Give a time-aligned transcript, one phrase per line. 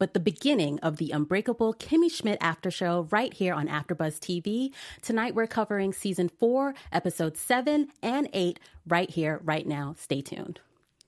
[0.00, 4.72] but the beginning of the unbreakable Kimmy Schmidt after show right here on AfterBuzz TV.
[5.02, 9.94] Tonight we're covering season four, episodes seven and eight, right here, right now.
[9.98, 10.58] Stay tuned.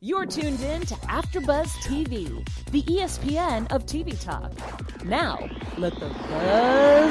[0.01, 4.53] You're tuned in to AfterBuzz TV, the ESPN of TV talk.
[5.05, 5.39] Now,
[5.79, 7.11] let the buzz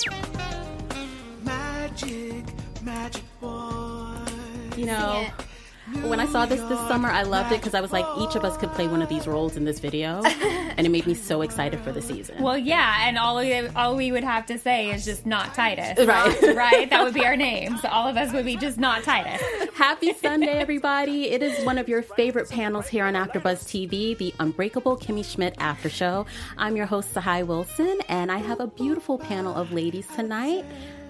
[0.00, 0.16] begin.
[1.44, 2.46] Magic,
[2.82, 4.16] magic boy.
[4.76, 5.26] You know
[6.02, 8.44] when I saw this this summer, I loved it because I was like, each of
[8.44, 11.42] us could play one of these roles in this video, and it made me so
[11.42, 12.42] excited for the season.
[12.42, 16.06] Well, yeah, and all we all we would have to say is just not Titus,
[16.06, 16.56] right?
[16.56, 16.90] right?
[16.90, 17.80] That would be our names.
[17.84, 19.42] All of us would be just not Titus.
[19.74, 21.30] Happy Sunday, everybody!
[21.30, 25.54] It is one of your favorite panels here on AfterBuzz TV, the Unbreakable Kimmy Schmidt
[25.58, 26.26] After Show.
[26.56, 30.64] I'm your host, Tsahai Wilson, and I have a beautiful panel of ladies tonight.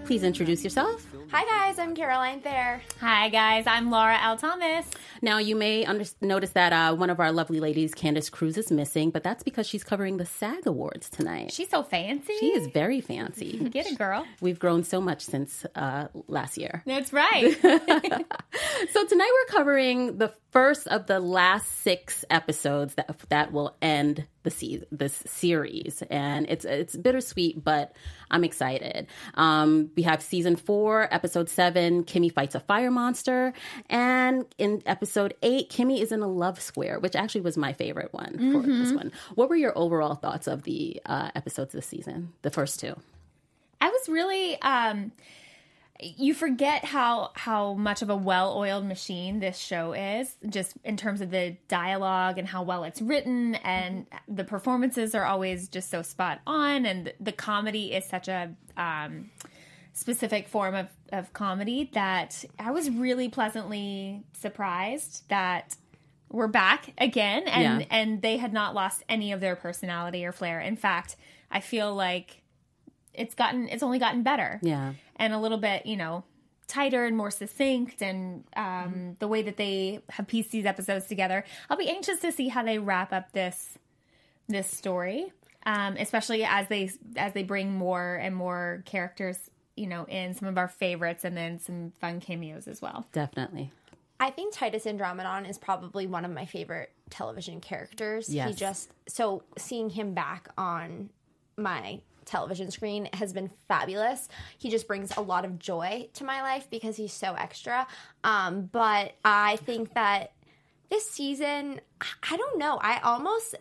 [0.05, 1.06] Please introduce yourself.
[1.33, 1.78] Hi, guys.
[1.78, 2.83] I'm Caroline Thayer.
[2.98, 3.64] Hi, guys.
[3.69, 4.36] I'm Laura L.
[4.36, 4.84] Thomas.
[5.23, 8.73] Now, you may under- notice that uh, one of our lovely ladies, Candace Cruz, is
[8.73, 11.53] missing, but that's because she's covering the SAG Awards tonight.
[11.53, 12.33] She's so fancy.
[12.41, 13.58] She is very fancy.
[13.70, 14.27] Get it, girl.
[14.41, 16.83] We've grown so much since uh, last year.
[16.84, 17.56] That's right.
[17.62, 24.27] so, tonight we're covering the first of the last six episodes that, that will end
[24.42, 27.92] the se- this series, and it's it's bittersweet, but
[28.30, 29.06] I'm excited.
[29.34, 32.05] Um, we have season four, episode seven.
[32.05, 33.52] Kimmy fights a fire monster,
[33.88, 38.12] and in episode eight, Kimmy is in a love square, which actually was my favorite
[38.12, 38.83] one for mm-hmm.
[38.83, 39.12] this one.
[39.34, 42.94] What were your overall thoughts of the uh, episodes this season, the first two?
[43.80, 44.61] I was really.
[44.62, 45.12] Um,
[46.02, 51.20] you forget how how much of a well-oiled machine this show is just in terms
[51.20, 56.02] of the dialogue and how well it's written and the performances are always just so
[56.02, 59.30] spot on and the comedy is such a um,
[59.92, 65.77] specific form of, of comedy that i was really pleasantly surprised that
[66.30, 67.86] we're back again and yeah.
[67.90, 71.16] and they had not lost any of their personality or flair in fact
[71.50, 72.39] i feel like
[73.14, 74.58] it's gotten it's only gotten better.
[74.62, 74.94] Yeah.
[75.16, 76.24] And a little bit, you know,
[76.66, 79.10] tighter and more succinct and um, mm-hmm.
[79.18, 81.44] the way that they have pieced these episodes together.
[81.68, 83.78] I'll be anxious to see how they wrap up this
[84.48, 85.32] this story.
[85.66, 89.38] Um, especially as they as they bring more and more characters,
[89.77, 93.04] you know, in some of our favorites and then some fun cameos as well.
[93.12, 93.70] Definitely.
[94.20, 98.28] I think Titus Andromedon is probably one of my favorite television characters.
[98.28, 98.48] Yes.
[98.48, 101.10] He just so seeing him back on
[101.56, 104.29] my television screen has been fabulous.
[104.58, 107.86] He just brings a lot of joy to my life because he's so extra.
[108.25, 110.33] Um, but I think that
[110.91, 111.81] this season,
[112.29, 113.57] I don't know, I almost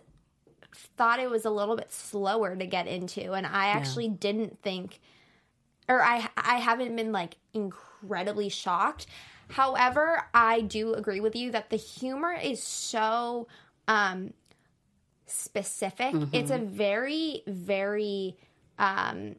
[0.98, 4.16] thought it was a little bit slower to get into, and I actually yeah.
[4.20, 5.00] didn't think,
[5.88, 9.08] or I I haven't been like incredibly shocked.
[9.50, 13.48] However, I do agree with you that the humor is so
[13.88, 14.34] um
[15.26, 16.14] specific.
[16.14, 16.36] Mm-hmm.
[16.36, 18.36] It's a very very
[18.80, 19.36] um,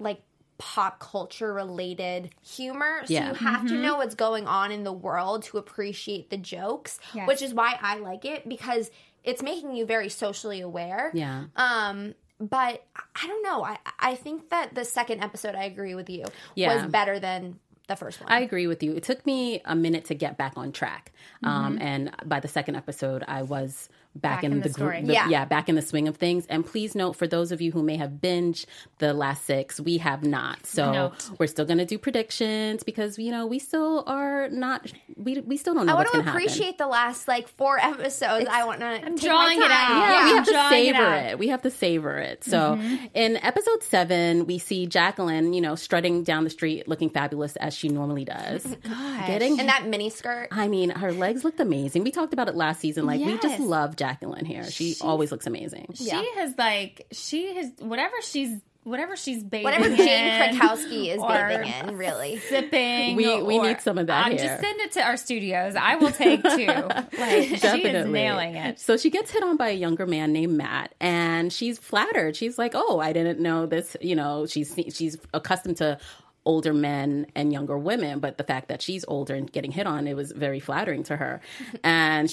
[0.00, 0.22] like
[0.58, 3.02] pop culture related humor.
[3.06, 3.28] So yeah.
[3.28, 3.68] you have mm-hmm.
[3.68, 7.26] to know what's going on in the world to appreciate the jokes, yes.
[7.26, 8.90] which is why I like it because
[9.24, 11.12] it's making you very socially aware.
[11.14, 11.44] Yeah.
[11.56, 13.64] Um but I don't know.
[13.64, 16.24] I I think that the second episode I agree with you
[16.54, 16.74] yeah.
[16.74, 17.58] was better than
[17.88, 18.30] the first one.
[18.30, 18.92] I agree with you.
[18.94, 21.12] It took me a minute to get back on track.
[21.42, 21.48] Mm-hmm.
[21.48, 25.12] Um and by the second episode I was back, back in, in, the, the, the
[25.12, 25.28] yeah.
[25.28, 25.44] yeah.
[25.44, 26.46] back in the swing of things.
[26.46, 28.66] And please note for those of you who may have binged
[28.98, 30.66] the last six, we have not.
[30.66, 34.90] So we're still going to do predictions because you know we still are not.
[35.16, 35.92] We we still don't know.
[35.92, 36.76] I want to appreciate happen.
[36.78, 38.42] the last like four episodes.
[38.42, 38.86] It's, I want to.
[38.86, 39.90] I'm drawing it out.
[39.90, 42.44] Yeah, yeah we have to savor it, it, We have to savor it.
[42.44, 43.06] So mm-hmm.
[43.14, 47.74] in episode seven, we see Jacqueline, you know, strutting down the street, looking fabulous as
[47.74, 48.64] she normally does.
[48.64, 49.26] Gosh.
[49.26, 50.48] Getting and that mini skirt.
[50.50, 52.04] I mean, her legs looked amazing.
[52.04, 53.06] We talked about it last season.
[53.06, 53.28] Like yes.
[53.28, 54.64] we just love Jacqueline here.
[54.64, 55.92] She always looks amazing.
[55.94, 56.22] She yeah.
[56.36, 61.96] has like she has whatever she's whatever she's bathing whatever Jane Krakowski is bathing in,
[61.98, 63.14] really sipping.
[63.14, 64.32] We we need some of that.
[64.32, 65.76] Um, just send it to our studios.
[65.76, 66.66] I will take two.
[66.66, 67.58] like Definitely.
[67.60, 68.80] she is nailing it.
[68.80, 72.36] So she gets hit on by a younger man named Matt, and she's flattered.
[72.36, 75.98] She's like, "Oh, I didn't know this." You know, she's she's accustomed to
[76.46, 80.06] older men and younger women, but the fact that she's older and getting hit on,
[80.06, 81.40] it was very flattering to her.
[81.84, 82.32] And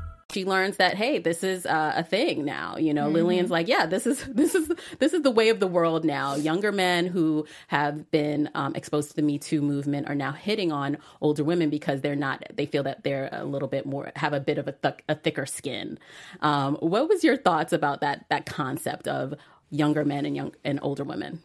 [0.31, 2.95] She learns that hey this is uh, a thing now you Mm-hmm.
[2.95, 6.05] know lillian's like yeah this is this is this is the way of the world
[6.05, 10.31] now younger men who have been um, exposed to the me too movement are now
[10.31, 14.11] hitting on older women because they're not they feel that they're a little bit more
[14.17, 15.99] have a bit of a, th- a thicker skin
[16.41, 19.33] um, what was your thoughts about that that concept of
[19.71, 21.41] younger men and young and older women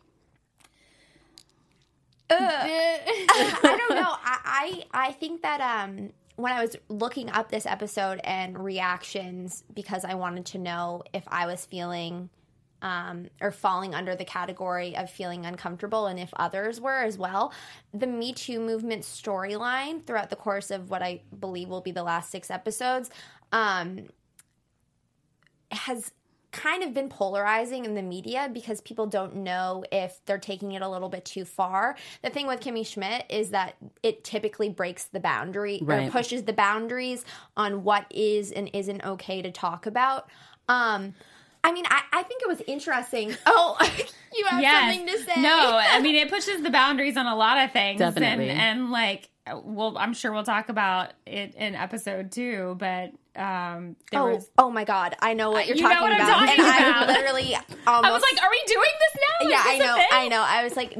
[2.30, 4.14] I don't know.
[4.24, 9.64] I, I I think that um when I was looking up this episode and reactions
[9.74, 12.30] because I wanted to know if I was feeling
[12.82, 17.52] um, or falling under the category of feeling uncomfortable and if others were as well.
[17.94, 22.02] The Me Too movement storyline throughout the course of what I believe will be the
[22.02, 23.10] last six episodes
[23.50, 24.08] um,
[25.70, 26.12] has
[26.56, 30.82] kind of been polarizing in the media because people don't know if they're taking it
[30.82, 31.96] a little bit too far.
[32.22, 36.08] The thing with Kimmy Schmidt is that it typically breaks the boundary Right.
[36.08, 37.24] or pushes the boundaries
[37.56, 40.28] on what is and isn't okay to talk about.
[40.68, 41.14] Um
[41.64, 43.34] I mean, I, I think it was interesting.
[43.46, 43.76] Oh,
[44.34, 44.94] you have Yes.
[44.94, 45.42] something to say?
[45.42, 47.98] No, I mean it pushes the boundaries on a lot of things.
[47.98, 48.50] Definitely.
[48.50, 49.28] And, and like
[49.62, 54.70] well, I'm sure we'll talk about it in episode two, but um Oh, was oh
[54.70, 55.14] my God!
[55.20, 57.86] I know what you're You talking what about, talking and I literally almost.
[57.86, 59.48] I was like, are we doing this now?
[59.50, 60.02] Yeah, I know.
[60.12, 60.44] I know.
[60.46, 60.96] I was like,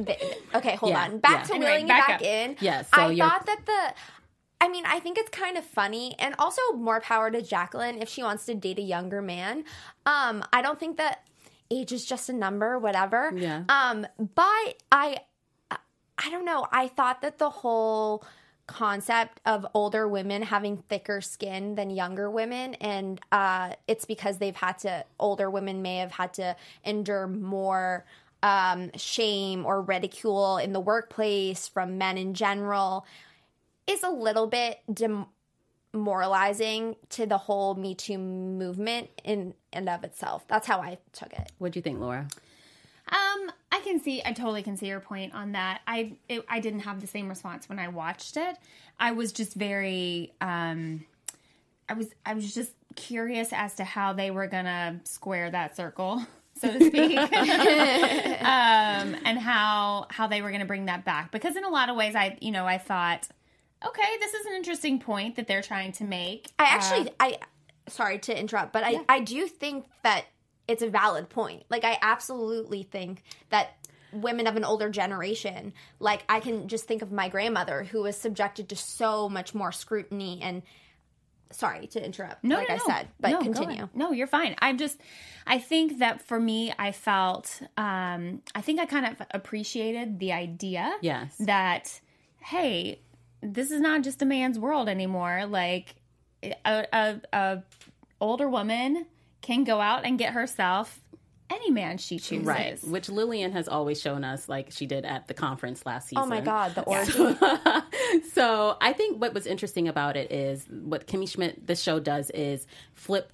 [0.55, 1.19] okay, hold Yeah, on.
[1.19, 1.43] Back yeah.
[1.43, 2.55] to Anyway, reeling back it back in.
[2.59, 3.93] Yeah, so I thought that the.
[4.59, 8.09] I mean, I think it's kind of funny, and also more power to Jacqueline if
[8.09, 9.65] she wants to date a younger man.
[10.05, 11.23] Um, I don't think that
[11.69, 13.31] age is just a number, whatever.
[13.35, 13.63] Yeah.
[13.69, 15.19] Um, but I,
[15.69, 16.65] I don't know.
[16.71, 18.23] I thought that the whole
[18.67, 22.75] concept of older women having thicker skin than younger women.
[22.75, 28.05] And uh it's because they've had to older women may have had to endure more
[28.43, 33.05] um shame or ridicule in the workplace from men in general.
[33.87, 34.79] Is a little bit
[35.93, 40.45] demoralizing to the whole me too movement in and of itself.
[40.47, 41.51] That's how i took it.
[41.57, 42.27] What do you think laura
[43.09, 44.21] Um, I can see.
[44.25, 45.81] I totally can see your point on that.
[45.87, 48.57] I it, I didn't have the same response when I watched it.
[48.99, 50.33] I was just very.
[50.41, 51.05] Um,
[51.89, 56.21] I was I was just curious as to how they were gonna square that circle,
[56.59, 57.27] so to speak, um,
[59.23, 61.31] and how how they were gonna bring that back.
[61.31, 63.27] Because in a lot of ways, I you know I thought,
[63.85, 66.51] okay, this is an interesting point that they're trying to make.
[66.59, 67.37] I actually, I
[67.87, 70.25] sorry to interrupt, but I, I do think that
[70.67, 71.63] it's a valid point.
[71.69, 73.75] Like, I absolutely think that
[74.11, 78.15] women of an older generation, like, I can just think of my grandmother who was
[78.17, 80.63] subjected to so much more scrutiny and.
[81.49, 82.83] Sorry to interrupt, No, like no, I no.
[82.85, 83.87] said, but No, continue.
[83.93, 84.53] No, you're fine.
[84.59, 84.99] I'm just,
[85.45, 90.33] I think that for me, I felt, um, I think I kind of appreciated the
[90.33, 90.93] idea.
[91.01, 91.33] Yes.
[91.39, 92.01] That,
[92.41, 92.99] hey,
[93.39, 95.45] this is not just a man's world anymore.
[95.45, 95.95] Like,
[96.43, 97.63] a, a, a
[98.19, 99.05] older woman
[99.41, 100.99] can go out and get herself
[101.49, 102.45] any man she chooses.
[102.45, 106.23] right which lillian has always shown us like she did at the conference last season
[106.23, 107.37] Oh my god, the orgy!
[108.33, 112.29] so I think what was interesting about it is what Kimmy Schmidt the show does
[112.31, 113.31] is flip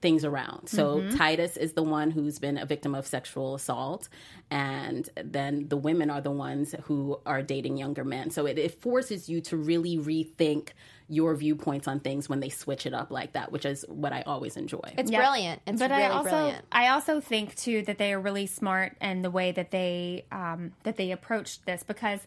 [0.00, 0.68] things around.
[0.68, 4.08] So Titus is the one who's been a victim of sexual assault,
[4.50, 8.30] and then the women are the ones who are dating younger men.
[8.30, 10.68] So it, it forces you to really rethink
[11.08, 14.22] your viewpoints on things when they switch it up like that, which is what I
[14.22, 14.94] always enjoy.
[14.98, 15.20] It's Yep.
[15.20, 15.62] brilliant.
[15.66, 16.64] It's but really I also brilliant.
[16.70, 20.72] I also think too that they are really smart in the way that they um,
[20.84, 22.20] that they approached this because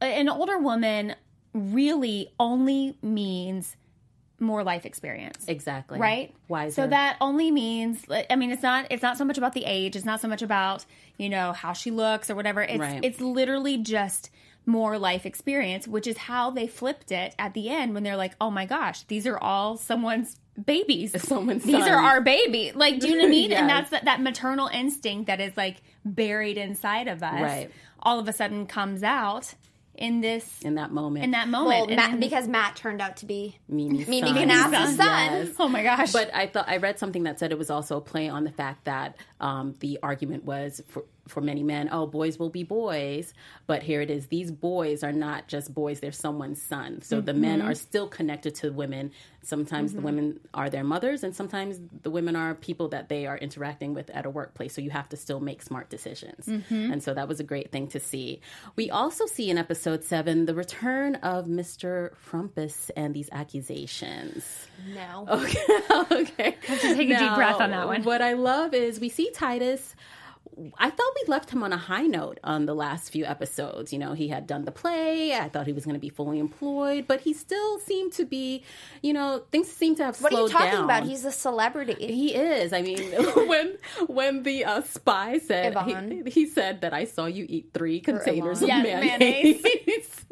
[0.00, 1.14] an older woman
[1.54, 3.76] really only means
[4.42, 5.44] more life experience.
[5.48, 6.34] exactly Right?
[6.48, 6.74] Wiser.
[6.74, 9.96] So that only means I mean it's not it's not so much about the age,
[9.96, 10.84] it's not so much about,
[11.16, 12.60] you know, how she looks or whatever.
[12.60, 13.00] It's Right.
[13.02, 14.30] it's literally just
[14.66, 18.34] more life experience, which is how they flipped it at the end when they're like,
[18.40, 21.20] "Oh my gosh, these are all someone's babies.
[21.22, 23.52] Someone's these are our baby." Like, do you know what I mean?
[23.58, 27.40] And that's that, that maternal instinct that is like buried inside of us.
[27.42, 27.70] Right.
[28.00, 29.54] All of a sudden comes out
[29.94, 31.24] in this in that moment.
[31.24, 31.88] in that moment.
[31.88, 34.34] And Matt, then- because Matt turned out to be Mimi Mimi son.
[34.48, 35.32] Kanasis's son.
[35.46, 35.48] Yes.
[35.58, 36.12] oh my gosh.
[36.12, 38.50] But I thought I read something that said it was also a play on the
[38.52, 43.32] fact that um, the argument was for for many men, oh, boys will be boys,
[43.66, 44.26] but here it is.
[44.26, 47.00] These boys are not just boys; they're someone's son.
[47.02, 47.68] So the men Mm-hmm.
[47.68, 49.12] are still connected to women.
[49.44, 53.36] Sometimes the women are their mothers, and sometimes the women are people that they are
[53.36, 54.72] interacting with at a workplace.
[54.74, 56.46] So you have to still make smart decisions.
[56.46, 56.92] Mm-hmm.
[56.92, 58.40] And so that was a great thing to see.
[58.76, 62.14] We also see in episode seven the return of Mr.
[62.16, 64.44] Frumpus and these accusations.
[64.94, 65.26] No.
[65.32, 65.58] Okay.
[66.12, 66.56] okay.
[66.66, 68.02] Just take a deep breath on that one.
[68.04, 69.94] What I love is we see Titus.
[70.78, 73.92] I thought we left him on a high note on the last few episodes.
[73.92, 75.34] You know, he had done the play.
[75.34, 78.62] I thought he was going to be fully employed, but he still seemed to be,
[79.02, 80.60] you know, things seem to have What slowed down.
[80.60, 80.98] What are you talking down.
[81.00, 81.04] about?
[81.08, 81.94] He's a celebrity.
[81.98, 82.72] He is.
[82.72, 82.98] I mean,
[83.48, 83.76] when
[84.06, 88.62] when the uh, spy said he, he said that I saw you eat three containers
[88.62, 89.64] of Yeah, mayonnaise.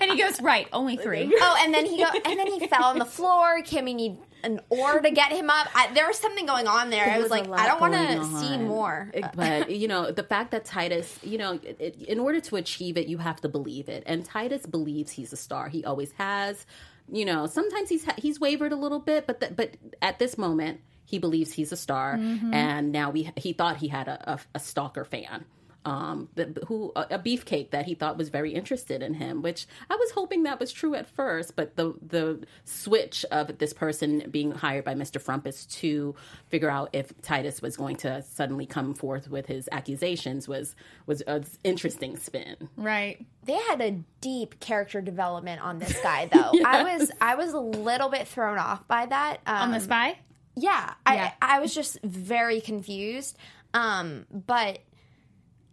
[0.00, 1.34] and he goes, right, only three.
[1.40, 3.62] Oh, and then he go, and then he fell on the floor.
[3.62, 5.68] Kimmy need an oar to get him up.
[5.74, 7.04] I, there was something going on there.
[7.10, 9.10] I was, was like, I don't want to see more.
[9.34, 12.96] But you know, the fact that Titus, you know, it, it- in order to achieve
[12.96, 15.68] it, you have to believe it, and Titus believes he's a star.
[15.68, 16.64] He always has.
[17.10, 20.36] You know, sometimes he's ha- he's wavered a little bit, but th- but at this
[20.36, 22.52] moment, he believes he's a star, mm-hmm.
[22.52, 25.46] and now we he thought he had a, a, a stalker fan.
[25.88, 26.28] Um,
[26.66, 30.10] who a, a beefcake that he thought was very interested in him, which I was
[30.10, 34.84] hoping that was true at first, but the the switch of this person being hired
[34.84, 35.18] by Mr.
[35.18, 36.14] Frumpus to
[36.48, 40.76] figure out if Titus was going to suddenly come forth with his accusations was
[41.06, 42.68] was an interesting spin.
[42.76, 43.24] Right.
[43.44, 46.52] They had a deep character development on this guy, though.
[46.66, 49.38] I was I was a little bit thrown off by that.
[49.46, 50.18] Um, On the spy?
[50.54, 51.32] Yeah, Yeah.
[51.40, 53.38] I I was just very confused.
[53.74, 54.80] Um, but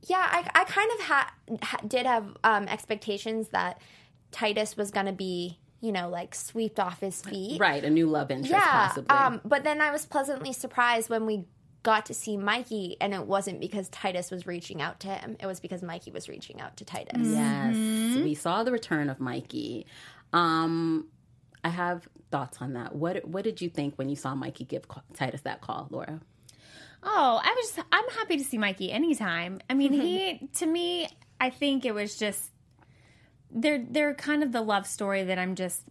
[0.05, 1.33] yeah, I I kind of ha-
[1.63, 3.81] ha- did have um, expectations that
[4.31, 7.59] Titus was going to be, you know, like swept off his feet.
[7.59, 8.87] Right, a new love interest, Yeah.
[8.87, 9.15] possibly.
[9.15, 11.45] Um, but then I was pleasantly surprised when we
[11.83, 15.37] got to see Mikey, and it wasn't because Titus was reaching out to him.
[15.39, 17.27] It was because Mikey was reaching out to Titus.
[17.27, 17.75] Yes,
[18.23, 19.85] we saw the return of Mikey.
[20.33, 21.07] Um,
[21.63, 22.95] I have thoughts on that.
[22.95, 26.19] What What did you think when you saw Mikey give ca- Titus that call, Laura?
[27.05, 29.61] Oh, I was I'm happy to see Mikey anytime.
[29.69, 31.07] I mean, he to me,
[31.39, 32.51] I think it was just
[33.51, 35.83] they're they're kind of the love story that I'm just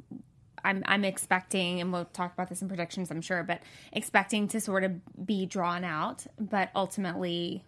[0.64, 3.60] I'm I'm expecting and we'll talk about this in predictions, I'm sure, but
[3.92, 4.92] expecting to sort of
[5.24, 7.64] be drawn out, but ultimately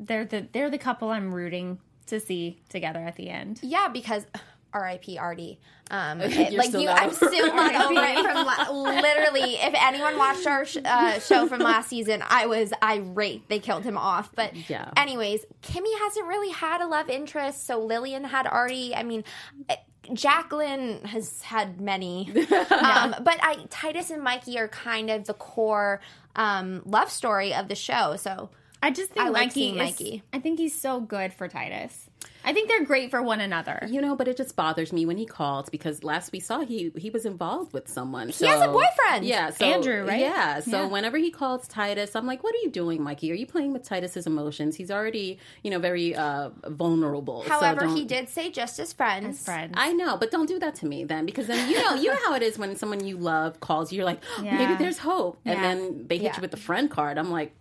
[0.00, 3.60] they're the they're the couple I'm rooting to see together at the end.
[3.62, 4.26] Yeah, because
[4.72, 5.18] R.I.P.
[5.18, 5.58] Artie.
[5.90, 8.22] Um, You're it- like still you, I'm still not over it.
[8.22, 8.70] From la-
[9.00, 13.48] literally, if anyone watched our sh- uh, show from last season, I was irate.
[13.48, 14.30] They killed him off.
[14.34, 14.90] But Yeah.
[14.96, 17.66] anyways, Kimmy hasn't really had a love interest.
[17.66, 18.94] So Lillian had Artie.
[18.94, 19.24] I mean.
[19.68, 19.76] eh,
[20.22, 22.28] Jacqueline has had many,
[22.70, 26.00] um, but I Titus and Mikey are kind of the core
[26.34, 28.16] um, love story of the show.
[28.16, 28.48] So
[28.82, 30.22] I just think I like Mikey, seeing is- Mikey.
[30.32, 32.07] I think he's so good for Titus.
[32.48, 33.78] I think they're great for one another.
[33.88, 36.90] You know, but it just bothers me when he called because last we saw he
[36.96, 38.32] he was involved with someone.
[38.32, 39.26] So, has a boyfriend.
[39.26, 40.20] Yeah, so, Andrew, right?
[40.20, 40.60] Yeah.
[40.60, 40.86] So Yeah.
[40.86, 43.30] whenever he calls Titus, I'm like, "What are you doing, Mikey?
[43.32, 44.76] Are you playing with Titus's emotions?
[44.76, 49.38] He's already, you know, very uh vulnerable." However, don't- he did say just as friends.
[49.40, 49.74] As friends.
[49.76, 52.18] I know, but don't do that to me then, because then you know you know
[52.26, 53.96] how it is when someone you love calls you.
[53.98, 54.56] You're like, Yeah.
[54.56, 55.62] maybe there's hope, and Yeah.
[55.68, 56.36] then they hit Yeah.
[56.36, 57.18] you with the friend card.
[57.18, 57.52] I'm like,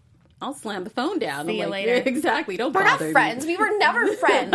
[0.41, 1.46] I'll slam the phone down.
[1.48, 1.96] See I'm you like, later.
[1.96, 2.58] "Yeah, exactly.
[2.58, 3.46] Don't We're not bother me." friends.
[3.46, 4.53] We were never friends.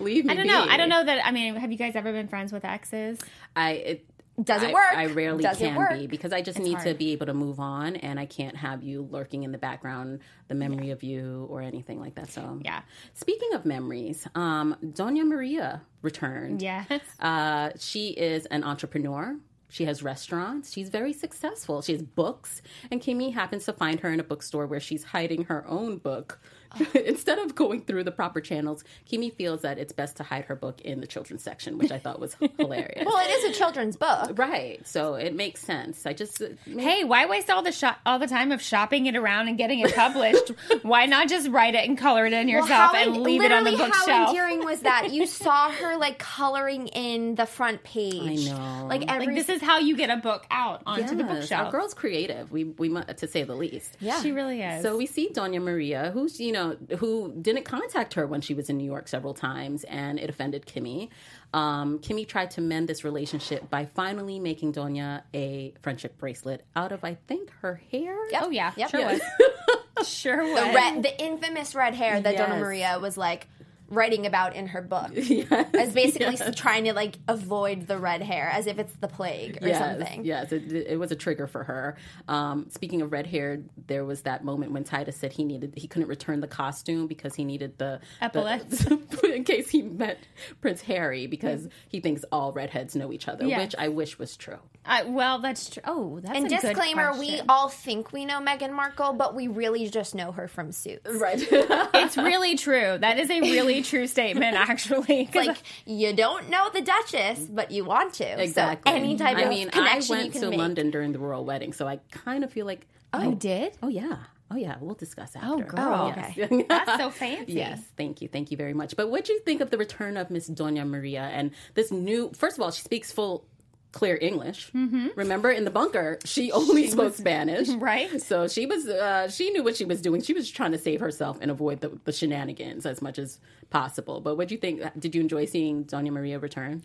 [0.00, 0.32] Leave me.
[0.32, 0.64] I don't know.
[0.64, 0.70] be.
[0.70, 1.26] I don't know that.
[1.26, 3.18] I mean, have you guys ever been friends with exes?
[3.56, 4.06] I it
[4.42, 4.96] Doesn't I, work.
[4.96, 5.98] I rarely Doesn't can work.
[5.98, 8.82] be because I just need to be able to move on, and I can't have
[8.84, 12.30] you lurking in the background, the memory of you or anything like that.
[12.30, 12.80] So Yeah.
[13.14, 16.62] Speaking of memories, um, Donna Maria returned.
[16.62, 16.88] Yes.
[17.18, 19.36] Uh, she is an entrepreneur.
[19.70, 20.72] She has restaurants.
[20.72, 21.80] She's very successful.
[21.80, 22.60] She has books.
[22.90, 26.40] And Kimmy happens to find her in a bookstore where she's hiding her own book.
[26.94, 30.54] Instead of going through the proper channels, Kimmy feels that it's best to hide her
[30.56, 33.04] book in the children's section, which I thought was hilarious.
[33.06, 34.38] Well, it is a children's book.
[34.38, 34.86] right.
[34.86, 36.06] So it makes sense.
[36.06, 36.42] I just.
[36.66, 39.80] Hey, why waste all the shop all the time of shopping it around and getting
[39.80, 40.48] it published?
[40.82, 43.52] why not just write it and color it in yourself how and en- leave it
[43.52, 44.08] on the literally bookshelf?
[44.10, 45.12] How endearing was that?
[45.12, 48.48] You saw her like coloring in the front page.
[48.48, 48.86] I know.
[48.86, 51.66] Like every like this is how you get a book out onto the Yes, bookshelf.
[51.66, 52.50] Our girl's creative.
[52.52, 53.96] We we to say the least.
[54.00, 54.20] yeah.
[54.22, 54.82] She really is.
[54.82, 56.59] So we see Donna Maria, who's you know
[56.98, 60.66] who didn't contact her when she was in New York several times, and it offended
[60.66, 61.08] Kimmy.
[61.52, 66.92] Um, Kimmy tried to mend this relationship by finally making Donna a friendship bracelet out
[66.92, 68.16] of, I think, her hair.
[68.30, 68.42] Yep.
[68.44, 68.90] oh yeah, Yep.
[68.90, 69.20] sure Yes.
[69.98, 70.08] was.
[70.08, 70.64] sure was.
[70.64, 73.48] the red, the infamous red hair that Donna Maria was like,
[73.90, 75.10] writing about in her book
[75.74, 79.68] as basically trying to like avoid the red hair as if it's the plague or
[79.68, 80.24] yes, something.
[80.24, 81.96] Yes, it, it was a trigger for her.
[82.28, 85.88] Um, speaking of red hair, there was that moment when Titus said he needed he
[85.88, 88.86] couldn't return the costume because he needed the Epaulets.
[89.24, 90.18] in case he met
[90.60, 93.60] Prince Harry because he thinks all redheads know each other, Yes.
[93.60, 94.58] which I wish was true.
[94.84, 95.82] I, well, that's true.
[95.86, 99.46] Oh, that's And a good disclaimer, we all think we know Meghan Markle, but we
[99.48, 101.10] really just know her from Suits.
[101.10, 101.40] Right.
[101.50, 102.96] It's really true.
[102.98, 105.28] That is a really true statement, actually.
[105.34, 108.42] Like you don't know the Duchess, but you want to.
[108.42, 108.92] exactly.
[108.92, 110.58] So any type I of mean, I connection you went can to make.
[110.58, 113.76] London during the royal wedding, so I kind of feel like oh, you oh, did?
[113.82, 114.18] Oh yeah.
[114.52, 114.76] Oh yeah.
[114.80, 115.64] We'll discuss oh, after.
[115.78, 116.14] Oh, girl.
[116.36, 116.64] Yes.
[116.68, 117.52] That's so fancy.
[117.52, 118.96] Yes, thank you, thank you very much.
[118.96, 122.32] But what do you think of the return of Miss Donna Maria and this new?
[122.34, 123.44] First of all, she speaks full,
[123.92, 124.70] clear English.
[124.72, 125.08] Mm-hmm.
[125.16, 128.20] Remember, in the bunker, she only spoke Spanish, right?
[128.22, 130.22] So she was, uh, she knew what she was doing.
[130.22, 134.20] She was trying to save herself and avoid the, the shenanigans as much as possible.
[134.20, 134.82] But what do you think?
[134.98, 136.82] Did you enjoy seeing Donna Maria return?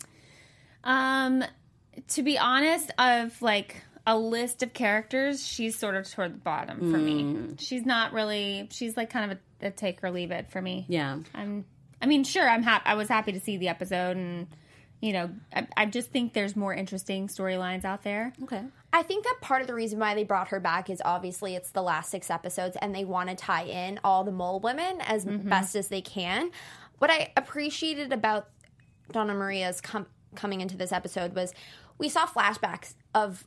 [0.83, 1.43] Um,
[2.09, 6.91] to be honest, of like a list of characters, she's sort of toward the bottom
[6.91, 7.55] for me.
[7.57, 8.67] She's not really.
[8.71, 10.85] She's like kind of a, a take or leave it for me.
[10.87, 11.19] Yeah.
[11.33, 11.65] I'm.
[12.01, 12.47] I mean, sure.
[12.47, 12.85] I'm happy.
[12.85, 14.47] I was happy to see the episode, and
[15.05, 18.33] you know, I, I just think there's more interesting storylines out there.
[18.41, 18.63] Okay.
[18.91, 21.69] I think that part of the reason why they brought her back is obviously it's
[21.69, 25.23] the last six episodes and they want to tie in all the mole women as
[25.25, 26.49] best as they can.
[26.97, 28.49] What I appreciated about
[29.11, 31.53] Donna Maria's com- coming into this episode was
[31.99, 33.45] we saw flashbacks of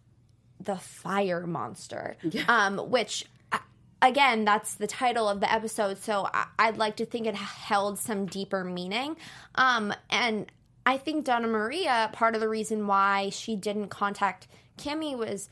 [0.60, 3.58] the fire monster, um, which uh,
[4.00, 5.98] again, that's the title of the episode.
[5.98, 9.16] So I'd like to think it held some deeper meaning.
[9.56, 10.52] Um, and
[10.88, 15.50] I think Donna Maria, part of the reason why she didn't contact Kimmy was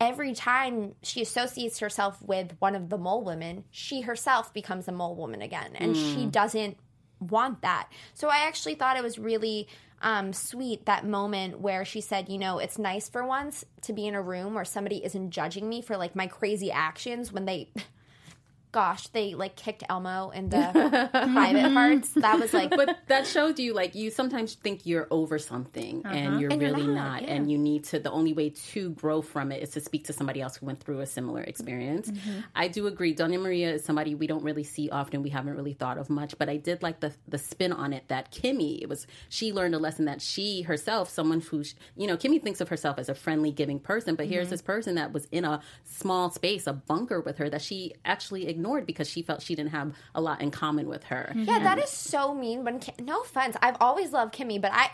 [0.00, 4.92] every time she associates herself with one of the mole women, she herself becomes a
[4.92, 5.72] mole woman again.
[5.74, 6.78] And she doesn't
[7.20, 7.90] want that.
[8.14, 9.68] So I actually thought it was really
[10.00, 14.06] um, sweet that moment where she said, you know, it's nice for once to be
[14.06, 17.68] in a room where somebody isn't judging me for like my crazy actions when they.
[18.72, 22.08] Gosh, they like kicked Elmo in the private parts.
[22.14, 26.14] That was like, but that showed you like you sometimes think you're over something uh-huh.
[26.14, 27.34] and you're And you're really not, not, yeah.
[27.34, 30.12] and you need to the only way to grow from it is to speak to
[30.12, 32.10] somebody else who went through a similar experience.
[32.10, 32.40] Mm-hmm.
[32.54, 33.12] I do agree.
[33.12, 35.22] Donna maria is somebody we don't really see often.
[35.22, 38.04] We haven't really thought of much but i did like the the spin on it
[38.08, 41.62] that kimmy it was she learned a lesson that she herself someone who
[41.96, 44.52] you know kimmy thinks of herself as a friendly giving person but here's mm-hmm.
[44.52, 48.46] this person that was in a small space a bunker with her that she actually
[48.46, 51.44] ignored because she felt she didn't have a lot in common with her mm-hmm.
[51.44, 52.64] Yeah, that is so mean.
[52.64, 54.90] When Ki- no offense, I've always loved Kimmy, but I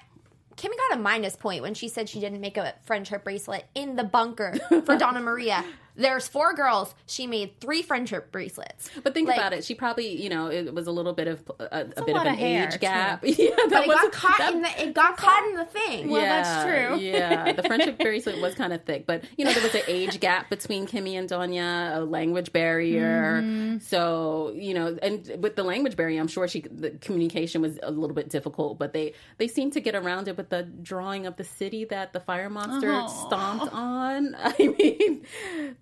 [0.57, 3.95] Kimmy got a minus point when she said she didn't make a friendship bracelet in
[3.97, 5.65] the bunker for Donna Maria.
[5.99, 6.95] There's four girls.
[7.07, 8.89] She made three friendship bracelets.
[9.03, 9.65] But think Like- about it.
[9.65, 11.65] She probably, you know, it was a little bit of a,
[11.97, 12.79] a, bit lot of an of age too.
[12.79, 13.21] gap.
[13.25, 15.65] yeah, that But it was got caught that- in the it got caught in the
[15.67, 16.09] thing.
[16.09, 16.99] Well, yeah, that's true.
[17.01, 20.21] yeah, the friendship bracelet was kind of thick, but you know there was an age
[20.21, 23.43] gap between Kimmy and Donna, a language barrier.
[23.43, 23.79] Mm-hmm.
[23.79, 27.91] So you know, and with the language barrier, I'm sure she the communication was a
[27.91, 31.37] little bit difficult, but they they seemed to get around it with the drawing of
[31.37, 33.07] the city that the fire monster Aw.
[33.09, 34.37] stomped on.
[34.39, 35.25] I mean,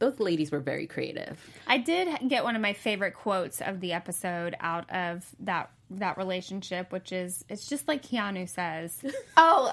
[0.07, 1.39] those ladies were very creative.
[1.67, 6.19] I did get one of my favorite quotes of the episode out of that that
[6.19, 8.99] relationship, which is it's just like Keanu says,
[9.37, 9.73] Oh,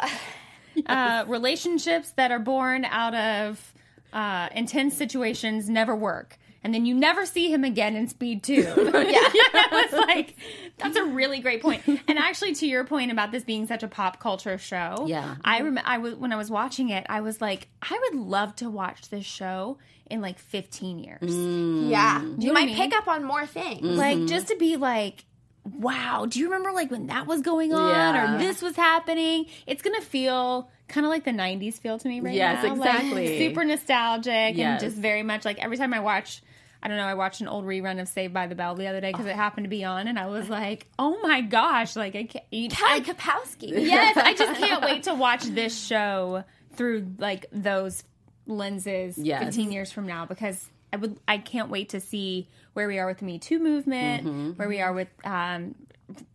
[0.85, 3.73] uh, relationships that are born out of
[4.11, 6.37] uh, intense situations never work.
[6.63, 8.53] And then you never see him again in Speed 2.
[8.63, 8.71] yeah.
[8.75, 10.35] it's like,
[10.77, 11.81] that's a really great point.
[11.85, 15.35] And actually, to your point about this being such a pop culture show, Yeah.
[15.43, 18.55] I rem- I was when I was watching it, I was like, I would love
[18.57, 19.77] to watch this show
[20.09, 21.21] in like 15 years.
[21.21, 21.89] Mm.
[21.89, 22.21] yeah.
[22.21, 22.75] You, know what I might mean?
[22.77, 23.81] pick up on more things.
[23.83, 24.27] like mm-hmm.
[24.27, 25.25] just to be like
[25.65, 28.35] wow do you remember like when that was going on Yeah.
[28.35, 32.19] or this was happening it's gonna feel kind of like the 90s feel to me
[32.19, 33.37] right Yes, now Like, exactly.
[33.39, 34.59] super nostalgic Yes.
[34.59, 36.41] and just very much like every time i watch
[36.83, 37.05] I don't know.
[37.05, 39.35] I watched an old rerun of Saved by the Bell the other day because it
[39.37, 42.43] happened to be on, and I was like, "Oh my gosh!" Like I can't.
[42.51, 43.69] You, Kelly I, Kapowski.
[43.85, 46.43] yes, I just can't wait to watch this show
[46.73, 48.03] through like those
[48.45, 49.43] lenses Yes.
[49.45, 53.07] 15 years from now because I would I can't wait to see where we are
[53.07, 54.49] with the Me Too movement, Mm-hmm.
[54.51, 55.75] where we are with um,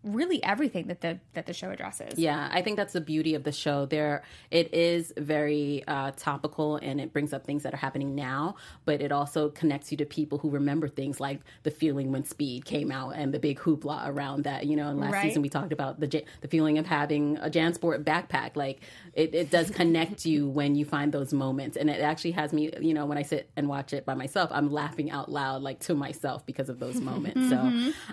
[0.03, 2.19] really everything that the that the show addresses.
[2.19, 3.87] Yeah, I think that's the beauty of the show.
[3.87, 8.57] There, it is very uh, topical and it brings up things that are happening now,
[8.85, 12.65] but it also connects you to people who remember things like the feeling when Speed
[12.65, 14.67] came out and the big hoopla around that.
[14.67, 15.23] You know, and last Right.
[15.23, 18.57] season we talked about the the feeling of having a JanSport backpack.
[18.57, 18.81] Like
[19.15, 22.71] it, it does connect you when you find those moments, and it actually has me.
[22.81, 25.81] You know, when I sit and watch it by myself, I'm laughing out loud, like
[25.81, 27.49] to myself because of those moments.
[27.49, 27.73] So,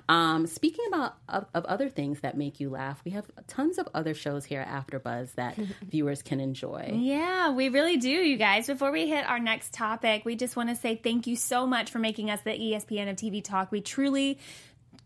[0.10, 3.02] um, speaking about uh, of other things that make you laugh.
[3.06, 6.92] We have tons of other shows here at AfterBuzz that viewers can enjoy.
[6.94, 8.68] Yeah, we really do, you guys.
[8.68, 11.90] Before we hit our next topic, we just want to say thank you so much
[11.90, 13.72] for making us the ESPN of TV Talk.
[13.72, 14.38] We truly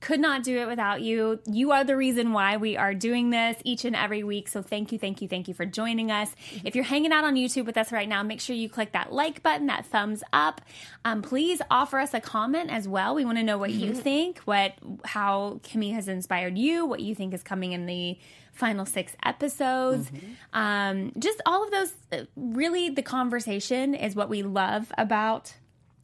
[0.02, 1.40] could not do it without you.
[1.46, 4.48] You are the reason why we are doing this each and every week.
[4.48, 6.32] So thank you, thank you, thank you for joining us.
[6.64, 9.12] If you're hanging out on YouTube with us right now, make sure you click that
[9.12, 10.62] like button, that thumbs up.
[11.04, 13.14] Um, please offer us a comment as well.
[13.16, 17.14] We want to know what you think, what how Kimmy has inspired you, what you
[17.14, 18.18] think is coming in the
[18.54, 20.12] final six episodes.
[20.54, 21.94] Um, just all of those.
[22.12, 25.54] uh, Really, the conversation is what we love about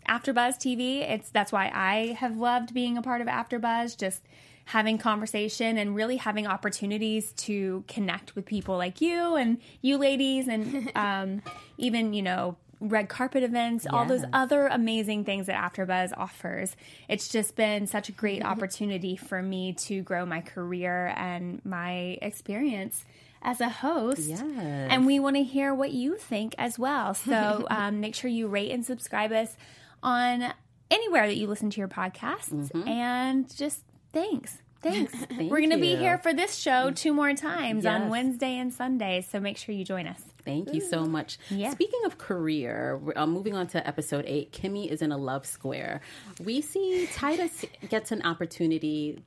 [0.10, 1.02] AfterBuzz TV.
[1.02, 3.98] It's that's why I have loved being a part of AfterBuzz.
[3.98, 4.22] Just
[4.66, 10.48] having conversation and really having opportunities to connect with people like you and you ladies,
[10.48, 11.42] and um,
[11.78, 16.76] even you know red carpet events, all those other amazing things that AfterBuzz offers.
[17.08, 22.18] It's just been such a great opportunity for me to grow my career and my
[22.22, 23.06] experience
[23.42, 24.22] as a host.
[24.22, 24.42] Yes.
[24.42, 27.14] And we want to hear what you think as well.
[27.14, 29.56] So um, make sure you rate and subscribe us
[30.04, 30.54] on
[30.92, 32.72] anywhere that you listen to your podcasts.
[32.88, 33.82] And just
[34.14, 34.58] thanks.
[34.82, 35.14] Thanks.
[35.38, 39.26] We're going to be here for this show two more times on Wednesday and Sunday.
[39.28, 40.22] So make sure you join us.
[40.44, 41.40] Thank you so much.
[41.50, 41.72] Yeah.
[41.72, 46.02] Speaking of career, uh, moving on to episode eight, Kimmy is in a love square.
[46.40, 49.24] We see Titus gets an opportunity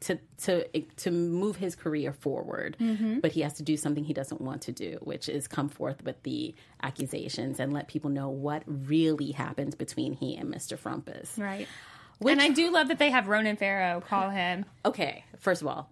[0.00, 3.20] to to to move his career forward, mm-hmm.
[3.20, 6.02] but he has to do something he doesn't want to do, which is come forth
[6.04, 10.78] with the accusations and let people know what really happens between he and Mr.
[10.78, 11.38] Frumpus.
[11.38, 11.68] Right.
[12.26, 14.64] and I do love that they have Ronan Farrow call him.
[14.84, 15.90] Okay, first of all,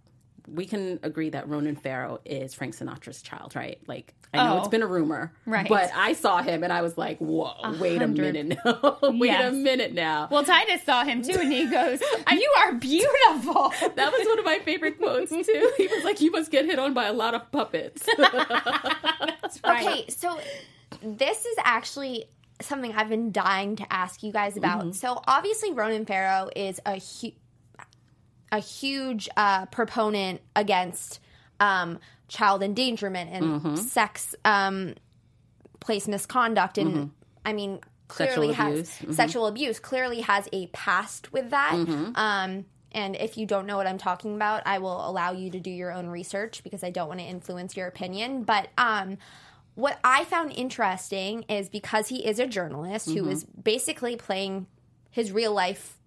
[0.55, 3.79] we can agree that Ronan Farrow is Frank Sinatra's child, right?
[3.87, 4.59] Like, I know Oh.
[4.59, 5.69] it's been a rumor, Right.
[5.69, 9.53] But I saw him and I was like, "Whoa, wait a minute now, wait Yes.
[9.53, 14.13] a minute now." Well, Titus saw him too, and he goes, "You are beautiful." that
[14.13, 15.73] was one of my favorite quotes too.
[15.79, 18.07] He was like, "You must get hit on by a lot of puppets."
[19.65, 20.39] Okay, so
[21.03, 22.27] this is actually
[22.61, 24.81] something I've been dying to ask you guys about.
[24.81, 24.93] Mm-hmm.
[24.93, 27.33] So obviously, Ronan Farrow is a hu-
[28.51, 31.21] a huge uh, proponent against
[31.61, 33.77] um, child endangerment and Mm-hmm.
[33.77, 34.95] sex um,
[35.81, 37.11] place misconduct, and
[37.45, 38.99] I mean clearly Sexual has abuse.
[39.01, 39.15] Mhm.
[39.15, 39.79] sexual abuse.
[39.81, 41.75] Clearly has a past with that.
[42.15, 45.61] Um, and if you don't know what I'm talking about, I will allow you to
[45.61, 48.45] do your own research because I don't want to influence your opinion.
[48.45, 49.19] But um,
[49.75, 54.67] what I found interesting is because he is a journalist who is basically playing
[55.11, 55.98] his real life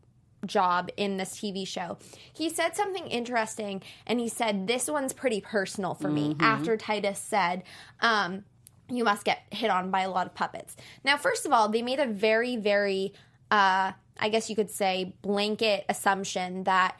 [0.45, 1.97] job in this TV show.
[2.33, 6.35] He said something interesting and he said, This one's pretty personal for me.
[6.39, 7.63] After Titus said,
[7.99, 8.43] um,
[8.89, 10.75] You must get hit on by a lot of puppets.
[11.03, 13.13] Now, first of all, they made a very, very,
[13.49, 16.99] uh, I guess you could say, blanket assumption that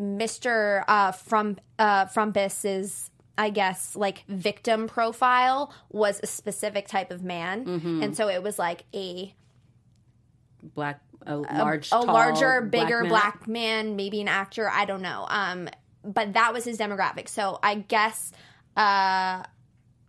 [0.00, 0.84] Mr.
[0.88, 7.66] Uh, from uh, Frumpus's, I guess, like victim profile was a specific type of man,
[8.02, 9.34] and so it was like a
[10.62, 13.08] black, a large, a tall, larger, bigger man.
[13.08, 14.68] black man, maybe an actor.
[14.68, 15.26] I don't know.
[15.28, 15.68] Um,
[16.04, 17.28] but that was his demographic.
[17.28, 18.32] So I guess
[18.76, 19.42] uh,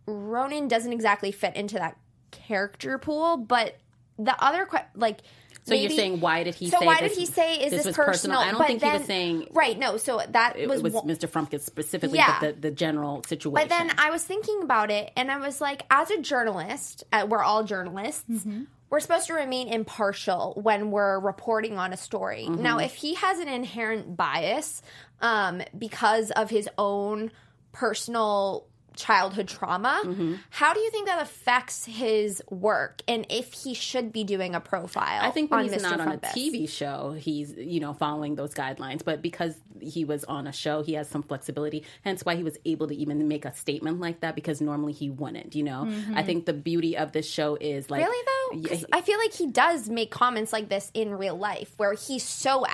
[0.06, 1.96] Ronan doesn't exactly fit into that
[2.30, 3.36] character pool.
[3.36, 3.76] But
[4.18, 5.20] the other, que- like,
[5.64, 7.86] So you're saying why did he So say why this, did he say is this,
[7.86, 8.38] was personal?
[8.38, 9.78] I don't But think he was saying right.
[9.78, 11.28] No, so that it was, was, one- Mr.
[11.28, 12.38] Frumpkin specifically, Yeah.
[12.40, 13.54] but the, the general situation.
[13.54, 17.26] But then I was thinking about it, and I was like, as a journalist, uh,
[17.28, 18.24] we're all journalists.
[18.30, 18.64] Mm-hmm.
[18.94, 22.44] We're supposed to remain impartial when we're reporting on a story.
[22.48, 22.62] Mm-hmm.
[22.62, 24.82] Now, if he has an inherent bias
[25.20, 27.32] um, because of his own
[27.72, 30.34] personal childhood trauma, Mm-hmm.
[30.50, 33.02] how do you think that affects his work?
[33.08, 35.20] And if he should be doing a profile?
[35.22, 35.82] I think when on he's Mr.
[35.82, 39.04] not on a TV show, he's you know following those guidelines.
[39.04, 41.84] But because he was on a show, he has some flexibility.
[42.02, 44.34] Hence why he was able to even make a statement like that.
[44.34, 45.54] Because normally he wouldn't.
[45.54, 48.26] You know, I think the beauty of this show is like Really
[48.62, 51.94] though, Yeah, I feel like he does make comments like this in real life, where
[51.94, 52.64] he's so.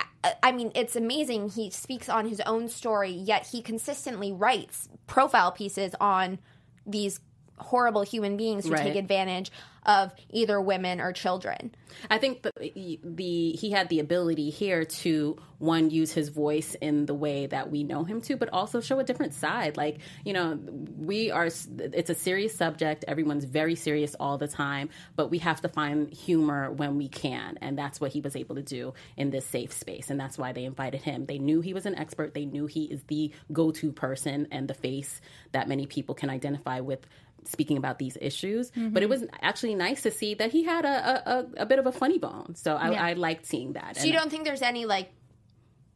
[0.43, 1.49] I mean, it's amazing.
[1.49, 6.39] He speaks on his own story, yet he consistently writes profile pieces on
[6.85, 7.19] these
[7.57, 8.83] horrible human beings who Right.
[8.83, 9.51] take advantage
[9.85, 11.73] of either women or children.
[12.09, 17.05] I think the, the he had the ability here to one use his voice in
[17.05, 19.77] the way that we know him to, but also show a different side.
[19.77, 20.57] Like you know,
[20.97, 21.45] we are.
[21.45, 23.05] It's a serious subject.
[23.07, 27.57] Everyone's very serious all the time, but we have to find humor when we can,
[27.61, 30.53] and that's what he was able to do in this safe space, and that's why
[30.53, 31.25] they invited him.
[31.25, 32.33] They knew he was an expert.
[32.33, 36.79] They knew he is the go-to person and the face that many people can identify
[36.79, 37.05] with
[37.45, 38.71] speaking about these issues.
[38.71, 39.09] But it mm-hmm.
[39.09, 42.17] was actually nice to see that he had a a, a, bit of a funny
[42.17, 42.55] bone.
[42.55, 43.97] So I, I liked seeing that.
[43.97, 45.11] So you don't think there's any like,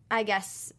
[0.09, 0.73] I guess,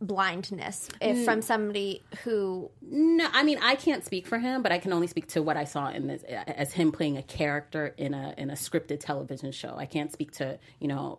[0.00, 1.24] blindness if mm.
[1.24, 5.08] from somebody who No, I mean I can't speak for him, but I can only
[5.08, 8.50] speak to what I saw in this as him playing a character in a in
[8.50, 9.74] a scripted television show.
[9.76, 11.18] I can't speak to you know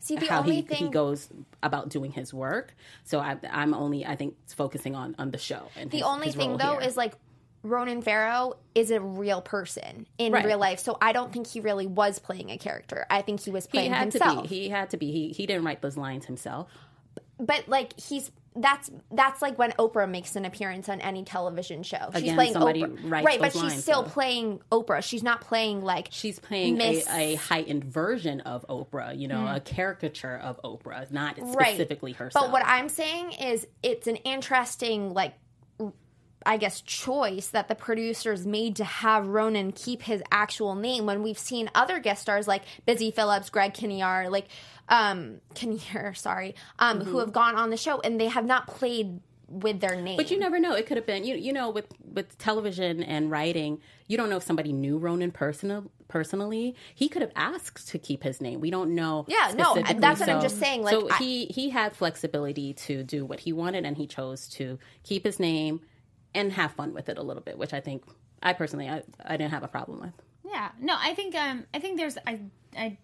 [0.00, 1.28] see how he, thing he goes
[1.62, 2.74] about doing his work.
[3.04, 5.68] So I, I'm only I think focusing on on the show.
[5.76, 6.88] And The his- only his thing though here.
[6.88, 7.14] is like
[7.62, 10.44] Ronan Farrow is a real person in Right.
[10.44, 13.04] real life, so I don't think he really was playing a character.
[13.10, 14.44] I think he was he playing had himself.
[14.44, 14.54] to be.
[14.62, 15.10] He had to be.
[15.10, 16.68] He he didn't write those lines himself.
[17.40, 22.10] but like he's that's that's like when Oprah makes an appearance on any television show.
[22.12, 23.40] She's Again, playing somebody Oprah, right?
[23.40, 24.08] But she's still though.
[24.08, 25.02] playing Oprah.
[25.02, 29.16] She's not playing like She's playing Miss- a, a heightened version of Oprah.
[29.16, 29.54] You know, hmm.
[29.54, 31.68] a caricature of Oprah, not right.
[31.68, 32.46] specifically herself.
[32.46, 35.34] But what I'm saying is, it's an interesting like.
[36.46, 41.22] I guess choice that the producers made to have Ronan keep his actual name when
[41.22, 44.46] we've seen other guest stars like Busy Phillips, Greg Kinnear, like
[44.88, 47.10] um Kinnear, sorry, um, Mm-hmm.
[47.10, 50.16] who have gone on the show and they have not played with their name.
[50.18, 50.74] But you never know.
[50.74, 51.34] It could have been you.
[51.34, 55.90] You know, with with television and writing, you don't know if somebody knew Ronan personal
[56.06, 56.74] personally.
[56.94, 58.60] He could have asked to keep his name.
[58.60, 59.24] We don't know.
[59.26, 62.74] Yeah, no, that's what I'm So- just saying, like, so I- he he had flexibility
[62.74, 65.80] to do what he wanted, and he chose to keep his name
[66.34, 68.04] and have fun with it a little bit, which I think
[68.42, 70.12] I personally I, I didn't have a problem with.
[70.44, 70.70] Yeah.
[70.80, 72.40] No, I think um I think there's I
[72.76, 72.98] I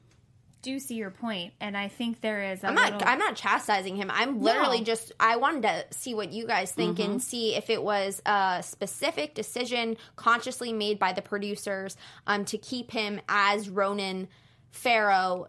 [0.62, 3.06] do see your point and I think there is a I'm little not.
[3.06, 4.10] I'm not chastising him.
[4.10, 4.84] I'm literally No.
[4.84, 5.12] just.
[5.20, 7.10] I wanted to see what you guys think Mm-hmm.
[7.12, 12.56] and see if it was a specific decision consciously made by the producers um, to
[12.56, 14.26] keep him as Ronan
[14.70, 15.48] Farrow,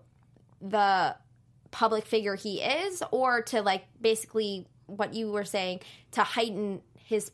[0.61, 1.15] the
[1.71, 5.79] public figure he is, or to like basically what you were saying
[6.11, 7.31] to heighten his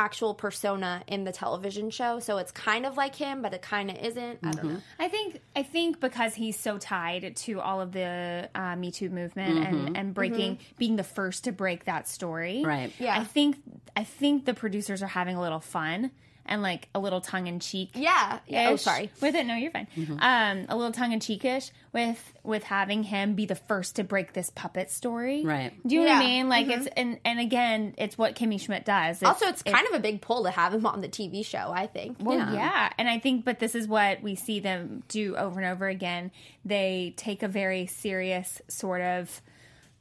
[0.00, 2.20] actual persona in the television show.
[2.20, 4.38] So it's kind of like him, but it kind of isn't.
[4.42, 4.50] I Mm-hmm.
[4.66, 4.80] don't know.
[4.98, 9.10] I think I think because he's so tied to all of the uh, Me Too
[9.10, 12.62] movement and and breaking being the first to break that story.
[12.64, 12.92] Right.
[12.98, 13.20] Yeah.
[13.20, 13.56] I think
[13.94, 16.10] I think the producers are having a little fun
[16.50, 17.90] and like a little tongue in cheek.
[17.94, 18.40] Yeah.
[18.46, 18.68] yeah.
[18.70, 19.10] Oh, sorry.
[19.22, 19.86] With it, no, you're fine.
[20.20, 24.32] Um, a little tongue in cheekish with with having him be the first to break
[24.32, 25.44] this puppet story.
[25.44, 25.72] Right.
[25.86, 26.48] Do you know what I mean?
[26.48, 29.22] Like it's and and again, it's what Kimmy Schmidt does.
[29.22, 31.70] Also, it's kind of a big pull to have him on the TV show.
[31.72, 32.16] I think.
[32.20, 32.52] Well, Yeah.
[32.52, 32.92] yeah.
[32.98, 36.30] And I think, but this is what we see them do over and over again.
[36.64, 39.40] They take a very serious, sort of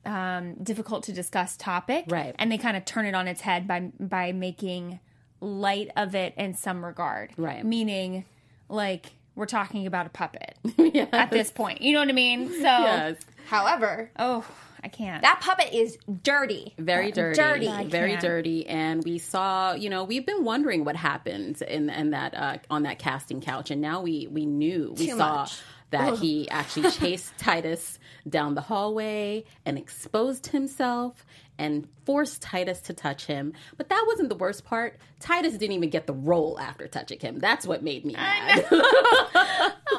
[0.06, 2.34] um, difficult to discuss topic, Right.
[2.40, 5.00] And they kind of turn it on its head by by making
[5.42, 7.64] light of it in some regard, Right.
[7.66, 8.26] Meaning,
[8.68, 11.06] like we're talking about a puppet yeah.
[11.14, 11.82] at this point.
[11.82, 12.50] You know what I mean?
[12.50, 13.18] So, Yes.
[13.48, 14.46] However, oh,
[14.84, 15.22] I can't.
[15.24, 16.74] that puppet is dirty.
[16.78, 17.68] very dirty, Dirty.
[17.68, 18.22] I very can't.
[18.22, 18.68] dirty.
[18.68, 22.84] And we saw, you know, we've been wondering what happened in, in that uh, on
[22.84, 25.60] that casting couch, and now we we knew we Too saw much.
[25.92, 27.98] that he actually chased Titus
[28.28, 31.26] down the hallway and exposed himself
[31.60, 33.54] and forced Titus to touch him.
[33.78, 34.98] But that wasn't the worst part.
[35.20, 37.38] Titus didn't even get the role after touching him.
[37.40, 38.66] That's what made me mad.
[38.72, 38.82] no,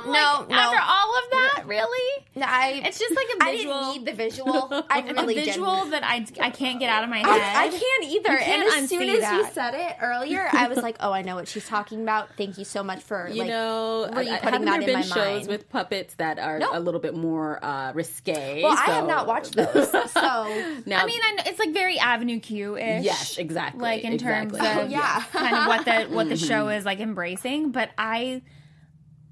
[0.06, 0.46] no.
[0.50, 2.24] After all of that, really?
[2.34, 3.74] No, I, It's just like a visual.
[3.74, 4.84] I didn't need the visual.
[4.90, 5.90] I really a visual didn't.
[5.90, 7.26] that I, I can't get out of my head.
[7.28, 8.36] I, I can't either.
[8.38, 11.22] can't and as soon unsee as you said it earlier, I was like, "Oh, I
[11.22, 14.36] know what she's talking about." Thank you so much for You like, know, really I-
[14.36, 15.48] I- putting that there in my shows mind.
[15.48, 16.70] with puppets that are Nope.
[16.72, 18.62] a little bit more uh, risque?
[18.62, 20.00] well, I have not watched those, so
[20.86, 23.04] Now, I mean, I know, it's like very Avenue Q ish.
[23.04, 25.22] Yes, exactly, Like in terms of Oh, yeah.
[25.32, 27.70] kind of what the what the show is like embracing.
[27.72, 28.42] But I,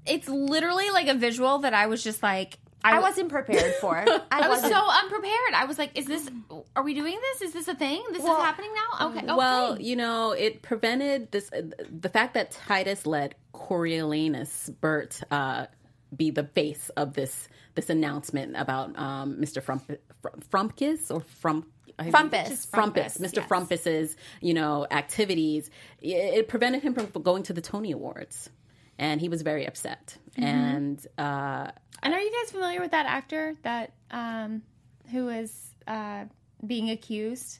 [0.05, 3.97] it's literally like a visual that I was just like, I wasn't prepared for.
[4.07, 4.69] I, I was so
[5.03, 5.53] unprepared.
[5.53, 6.29] I was like, "Is this?
[6.77, 7.41] Are we doing this?
[7.49, 8.01] Is this a thing?
[8.13, 9.07] This Well, is happening now?
[9.09, 9.17] Okay.
[9.19, 9.35] okay.
[9.35, 11.51] Well, you know, it prevented this.
[11.51, 15.65] uh, The fact that Titus let Coriolanus Burt uh,
[16.15, 19.61] be the face of this this announcement about um, Mr.
[19.61, 19.83] Frump,
[20.49, 21.65] Frumpkus or Frump.
[21.99, 22.65] Frumpus.
[22.65, 23.37] Frumpus, Frumpus, Mr.
[23.37, 23.47] yes.
[23.47, 25.69] Frumpus's, you know, activities.
[26.01, 28.49] It, prevented him from going to the Tony Awards,
[28.97, 30.17] and he was very upset.
[30.31, 30.43] Mm-hmm.
[30.43, 34.61] And uh, and are you guys familiar with that actor that um
[35.11, 36.25] who is uh
[36.65, 37.59] being accused?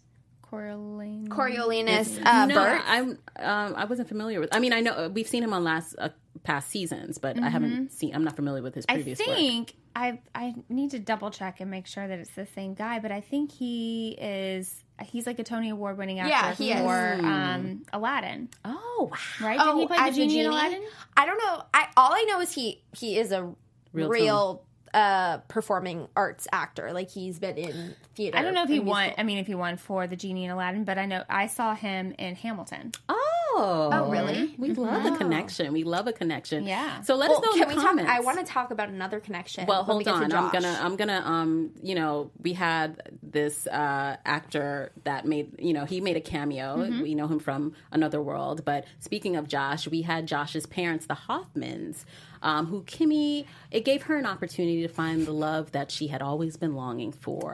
[0.52, 1.30] Coriolanus.
[1.30, 2.82] Coriolanus uh, no, Burt.
[2.86, 4.50] I'm um, I wasn't familiar with.
[4.56, 6.10] I mean, I know uh, we've seen him on last uh,
[6.44, 8.16] past seasons, but I haven't seen.
[8.16, 8.92] I'm not familiar with his Mm-hmm.
[8.92, 9.28] I previous work.
[9.38, 13.00] think I I need to double check and make sure that it's the same guy,
[13.00, 16.80] but I think he is he's like a Tony Award winning actor Yeah, he is.
[16.82, 19.18] for um, Aladdin, Oh, wow.
[19.48, 19.58] right?
[19.60, 20.84] Didn't he play the as a genie, in Aladdin?
[21.16, 21.64] I don't know.
[21.74, 23.54] I all I know is he he is a
[23.92, 26.92] Real real, uh performing arts actor.
[26.94, 28.38] Like he's been in theater.
[28.38, 29.12] I don't know if he and won.
[29.18, 31.76] I mean, if he won for the genie in Aladdin, but I know I saw
[31.76, 32.92] him in Hamilton.
[33.08, 33.16] Oh,
[33.62, 34.56] Oh, really?
[34.58, 35.74] We love a connection.
[35.74, 36.64] We love a connection.
[36.64, 37.02] Yeah.
[37.02, 37.90] So let Well, us know can in we the talk?
[37.90, 38.12] comments.
[38.12, 39.66] I want to talk about another connection.
[39.66, 40.46] Well, when we hold to on.
[40.46, 45.74] I'm gonna, I'm gonna, um, you know, we had this uh, actor that made, you
[45.74, 46.78] know, he made a cameo.
[46.78, 47.02] Mm-hmm.
[47.02, 48.64] We know him from Another World.
[48.64, 52.06] But speaking of Josh, we had Josh's parents, the Hoffmans,
[52.42, 53.46] um, who Kimmy.
[53.72, 57.12] It gave her an opportunity to find the love that she had always been longing
[57.12, 57.54] for.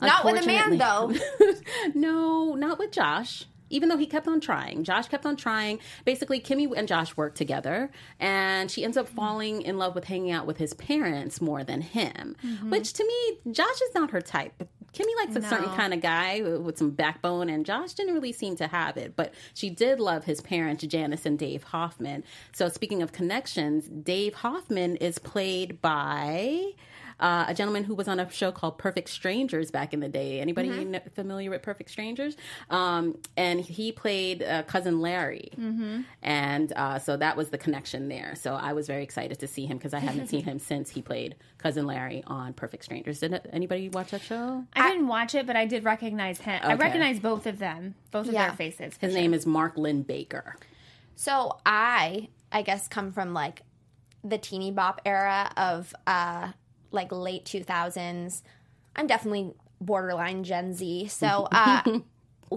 [0.00, 1.12] Not with a man, though.
[1.94, 3.46] no, not with Josh.
[3.72, 5.78] Even though he kept on trying, Josh kept on trying.
[6.04, 10.32] Basically, Kimmy and Josh worked together, and she ends up falling in love with hanging
[10.32, 12.34] out with his parents more than him.
[12.68, 14.68] Which to me, Josh is not her type.
[14.94, 18.56] Kimmy likes a certain kind of guy with some backbone, and Josh didn't really seem
[18.56, 19.14] to have it.
[19.14, 22.24] But she did love his parents, Janice and Dave Hoffman.
[22.52, 26.72] So, speaking of connections, Dave Hoffman is played by
[27.20, 30.40] uh, a gentleman who was on a show called Perfect Strangers back in the day.
[30.40, 30.90] Anybody Mm-hmm.
[30.92, 32.36] kn- familiar with Perfect Strangers?
[32.70, 36.00] Um, and he played uh, cousin Larry, Mm-hmm.
[36.22, 38.34] and uh, so that was the connection there.
[38.34, 41.02] So I was very excited to see him because I haven't seen him since he
[41.02, 43.20] played cousin Larry on Perfect Strangers.
[43.20, 44.64] Did anybody watch that show?
[44.74, 46.60] I didn't watch it, but I did recognize him.
[46.62, 48.48] I recognize both of them, both of Yeah.
[48.48, 48.96] their faces.
[49.00, 50.56] His name is Mark Linn-Baker.
[51.16, 53.62] So I, I guess, come from like
[54.24, 56.52] the teeny bop era of uh
[56.90, 58.42] like late two thousands.
[58.96, 61.08] I'm definitely borderline Gen Z.
[61.08, 61.82] So uh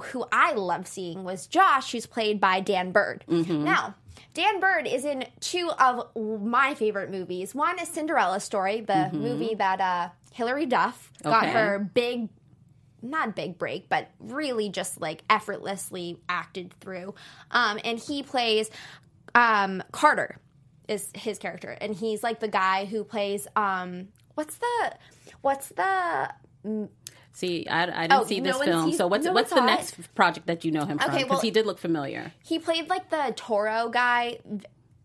[0.06, 3.24] who I love seeing was Josh, who's played by Dan Byrd.
[3.28, 3.94] Now,
[4.34, 6.08] Dan Byrd is in two of
[6.42, 7.54] my favorite movies.
[7.54, 11.52] One is Cinderella Story, the movie that uh Hilary Duff got Okay.
[11.54, 12.30] her big
[13.04, 17.14] not big break, but really just like effortlessly acted through.
[17.52, 18.70] Um, and he plays
[19.36, 20.38] um, Carter
[20.88, 24.96] is his character, and he's like the guy who plays um, what's the
[25.42, 26.30] what's the
[27.36, 28.90] See, I, I didn't Oh, see this one film.
[28.90, 29.68] sees- so what's no what's the saw it?
[29.68, 31.10] next project that you know him from?
[31.10, 32.32] Okay, Because well- he did look familiar.
[32.44, 34.38] he played like the Toro guy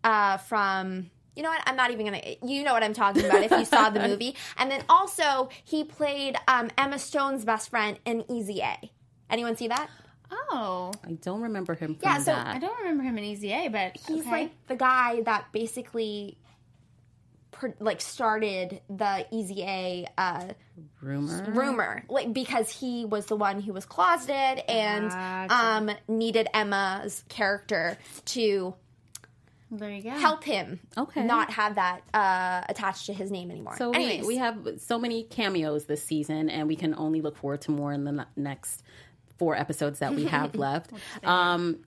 [0.03, 1.09] uh, from.
[1.35, 1.61] You know what?
[1.65, 2.21] I'm not even gonna.
[2.45, 4.35] You know what I'm talking about if you saw the movie.
[4.57, 8.91] And then also he played um, Emma Stone's best friend in Easy A.
[9.29, 9.89] Anyone see that?
[10.31, 12.47] Oh, I don't remember him from Yeah, so that.
[12.55, 14.29] I don't remember him in Easy A, but he's okay.
[14.31, 16.37] like the guy that basically
[17.51, 20.45] per, like started the Easy A uh,
[21.01, 21.43] Rumor.
[21.51, 25.53] rumor, like because he was the one who was closeted and Gotcha.
[25.53, 28.73] um, needed Emma's character to
[29.71, 30.09] there you go.
[30.09, 31.23] help him Okay.
[31.23, 33.75] not have that uh, attached to his name anymore.
[33.77, 37.37] So Anyways, we, we have so many cameos this season, and we can only look
[37.37, 38.81] forward to more in the next
[39.37, 40.91] four episodes that we have left.
[41.23, 41.79] Um,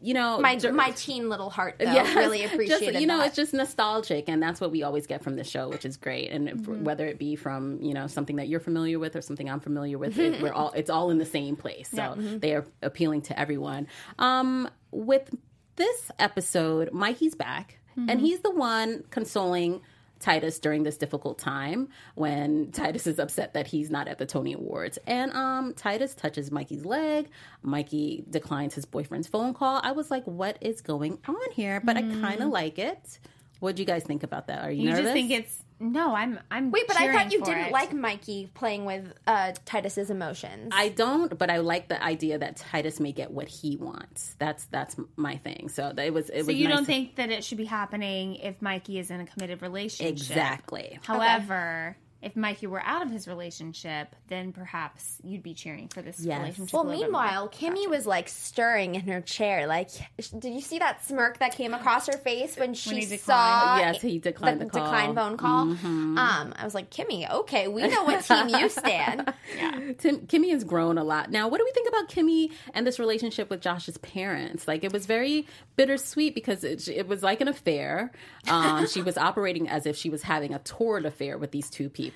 [0.00, 3.18] you know, my dur- my teen little heart though Yes, really just, appreciated you know,
[3.18, 3.28] that.
[3.28, 6.30] it's just nostalgic, and that's what we always get from the show, which is great.
[6.30, 6.84] And Mm-hmm.
[6.84, 9.98] whether it be from you know something that you're familiar with or something I'm familiar
[9.98, 11.88] with, it, we're all it's all in the same place.
[11.90, 12.38] So Mm-hmm.
[12.38, 13.86] they are appealing to everyone.
[14.18, 15.34] Um, with
[15.76, 18.10] this episode, Mikey's back, Mm-hmm.
[18.10, 19.80] and he's the one consoling.
[20.20, 24.52] Titus during this difficult time when Titus is upset that he's not at the Tony
[24.52, 24.98] Awards.
[25.06, 27.28] And um Titus touches Mikey's leg.
[27.62, 29.80] Mikey declines his boyfriend's phone call.
[29.82, 31.80] I was like, what is going on here?
[31.82, 33.18] But I kind of like it.
[33.60, 34.64] What do you guys think about that?
[34.64, 35.04] Are you, you nervous?
[35.04, 36.14] just think it's no.
[36.14, 36.38] I'm.
[36.50, 36.70] I'm.
[36.70, 37.72] Wait, but I thought you didn't it.
[37.72, 40.72] like Mikey playing with uh, Titus's emotions.
[40.74, 44.34] I don't, but I like the idea that Titus may get what he wants.
[44.38, 45.68] That's that's my thing.
[45.68, 46.56] So it was it So was.
[46.56, 49.26] you nice don't to- think that it should be happening if Mikey is in a
[49.26, 50.12] committed relationship?
[50.12, 50.98] exactly?
[51.02, 56.18] However, if Mikey were out of his relationship, then perhaps you'd be cheering for this
[56.20, 56.40] Yes.
[56.40, 56.72] relationship.
[56.74, 57.22] well, a little bit more.
[57.22, 59.66] meanwhile, Kimmy was like stirring in her chair.
[59.68, 59.90] Like,
[60.38, 63.20] did you see that smirk that came across her face when she he declined.
[63.20, 63.78] saw?
[63.78, 64.80] Yes, he declined the call.
[64.82, 64.90] Mm-hmm.
[64.92, 65.60] decline phone call.
[65.60, 69.32] Um, I was like, Kimmy, okay, we know what team you stand.
[69.98, 71.30] Tim, Kimmy has grown a lot.
[71.30, 74.66] Now, what do we think about Kimmy and this relationship with Josh's parents?
[74.66, 78.10] Like, it was very bittersweet because it, it was like an affair.
[78.48, 81.88] Um, she was operating as if she was having a torrid affair with these two
[81.88, 82.07] people.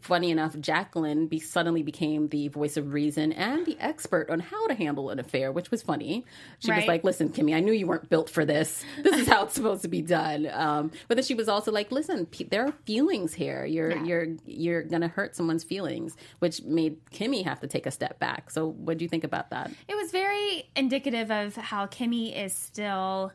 [0.00, 4.66] Funny enough, Jacqueline be, suddenly became the voice of reason and the expert on how
[4.68, 6.24] to handle an affair, which was funny.
[6.58, 8.84] She was like, "Listen, Kimmy, I knew you weren't built for this.
[9.02, 11.90] This is how it's supposed to be done." Um, but then she was also like,
[11.92, 13.64] "Listen, pe- there are feelings here.
[13.64, 18.18] You're you're you're gonna hurt someone's feelings," which made Kimmy have to take a step
[18.18, 18.50] back.
[18.50, 19.70] So, what do you think about that?
[19.88, 23.32] It was very indicative of how Kimmy is still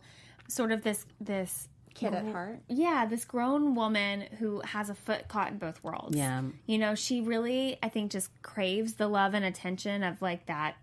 [0.48, 2.60] sort of this this Kid at heart.
[2.70, 6.16] yeah, this grown woman who has a foot caught in both worlds.
[6.18, 6.42] Yeah.
[6.66, 10.76] You know, she really I think just craves the love and attention of like that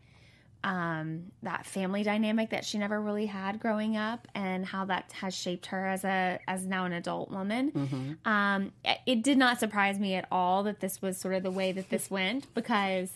[0.62, 5.34] um that family dynamic that she never really had growing up and how that has
[5.34, 8.18] shaped her as a as now an adult woman.
[8.26, 11.50] Um it- it did not surprise me at all that this was sort of the
[11.50, 13.10] way that this went because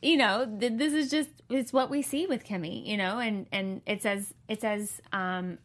[0.00, 3.46] you know, th- this is just it's what we see with Kimmy, you know, and
[3.52, 5.58] and it's as it's as um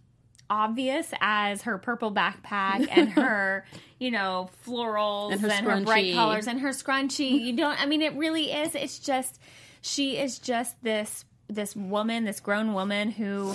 [0.50, 3.66] obvious as her purple backpack and her,
[4.00, 7.42] you know, florals And and her her, bright colors and her scrunchie.
[7.42, 9.40] You don't I mean it really is it's just
[9.82, 13.54] she is just this this woman, this grown woman who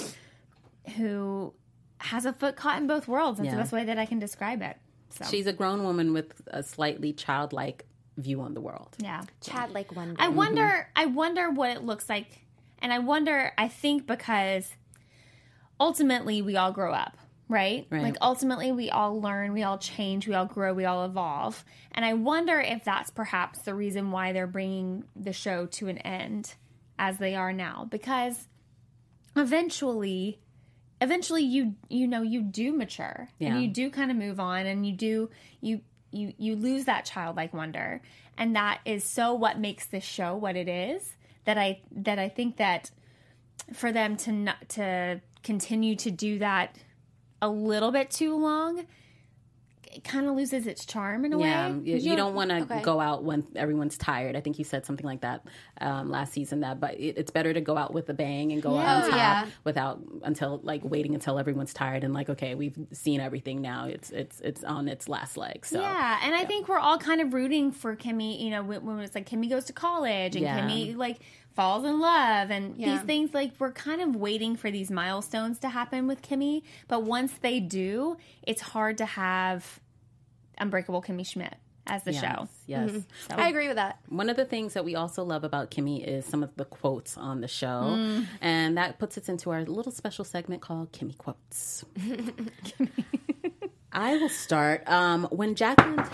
[0.97, 1.53] who
[1.99, 3.39] has a foot caught in both worlds.
[3.39, 3.53] That's Yeah.
[3.53, 4.77] the best way that I can describe it.
[5.11, 7.87] So She's a grown woman with a slightly childlike
[8.17, 8.97] view on the world.
[8.99, 9.23] yeah.
[9.41, 10.17] Childlike like one.
[10.19, 10.91] I wonder mm-hmm.
[11.03, 12.27] I wonder what it looks like.
[12.81, 14.71] And I wonder I think because
[15.81, 17.17] ultimately we all grow up,
[17.49, 17.87] right?
[17.91, 18.03] Right.
[18.03, 21.65] Like ultimately we all learn, we all change, we all grow, we all evolve.
[21.93, 25.99] And I wonder if that's perhaps the reason why they're bringing the show to an
[25.99, 26.55] end
[26.99, 28.47] as they are now because
[29.37, 30.39] eventually
[31.01, 33.49] eventually you you know you do mature Yeah.
[33.55, 35.81] and you do kind of move on and you do you
[36.13, 38.01] you you lose that childlike wonder
[38.39, 41.17] and that is so what makes this show what it is
[41.47, 42.91] that i that i think that
[43.73, 46.77] for them to not to continue to do that
[47.41, 48.85] a little bit too long
[49.93, 52.63] it kind of loses its charm in a Yeah, way you, you don't want to
[52.63, 52.83] okay.
[52.83, 54.35] go out when everyone's tired.
[54.35, 55.47] I think you said something like that
[55.81, 56.61] um, last season.
[56.61, 59.11] That, but it, it's better to go out with a bang and go out on
[59.11, 59.47] top Yeah.
[59.63, 63.87] without until like waiting until everyone's tired and like okay, we've seen everything now.
[63.87, 65.65] It's it's it's on its last leg.
[65.65, 68.41] So Yeah, and I think we're all kind of rooting for Kimmy.
[68.41, 70.59] You know, when, when it's like Kimmy goes to college and Yeah.
[70.61, 71.21] Kimmy like
[71.55, 72.93] falls in love, and Yeah.
[72.97, 76.63] these things like we're kind of waiting for these milestones to happen with Kimmy.
[76.89, 79.81] But once they do, it's hard to have
[80.59, 82.49] Unbreakable Kimmy Schmidt as the yes, show.
[82.67, 82.91] yes.
[83.29, 83.99] So, I agree with that.
[84.09, 87.17] One of the things that we also love about Kimmy is some of the quotes
[87.19, 91.85] on the show, and that puts us into our little special segment called Kimmy Quotes.
[91.99, 92.91] Kimmy.
[93.93, 94.89] I will start.
[94.89, 96.05] Um, when Jacqueline,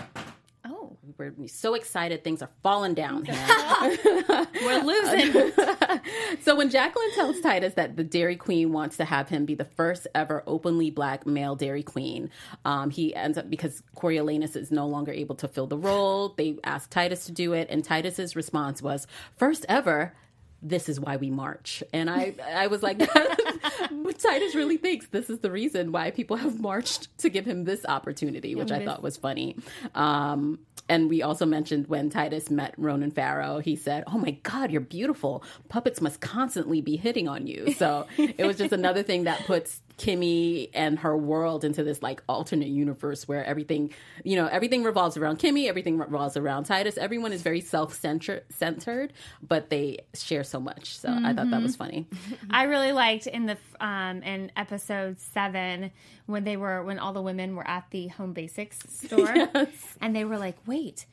[1.17, 3.35] we're so excited, things are falling down here.
[4.61, 5.51] we're losing.
[6.41, 9.65] so when Jacqueline tells Titus that the Dairy Queen wants to have him be the
[9.65, 12.29] first ever openly black male Dairy Queen,
[12.65, 16.35] um, he ends up because Coriolanus is no longer able to fill the role.
[16.37, 20.13] They ask Titus to do it, and Titus's response was, first ever."
[20.61, 22.99] This is why we march, and I, I was like,
[24.21, 27.85] Titus really thinks this is the reason why people have marched to give him this
[27.85, 29.57] opportunity, which I thought was funny.
[29.95, 34.71] Um, and we also mentioned when Titus met Ronan Farrow, he said, "Oh my God,
[34.71, 35.43] you're beautiful.
[35.69, 39.81] Puppets must constantly be hitting on you." So it was just another thing that puts
[40.01, 43.93] Kimmy and her world into this like alternate universe where everything,
[44.23, 46.97] you know, everything revolves around Kimmy, everything revolves around Titus.
[46.97, 49.13] Everyone is very self-centered,
[49.47, 50.97] but they share so much.
[50.97, 52.07] So I thought that was funny.
[52.49, 55.91] I really liked in the um in episode seven
[56.25, 59.49] when they were when all the women were at the Home Basics store
[60.01, 61.05] and they were like, "Wait,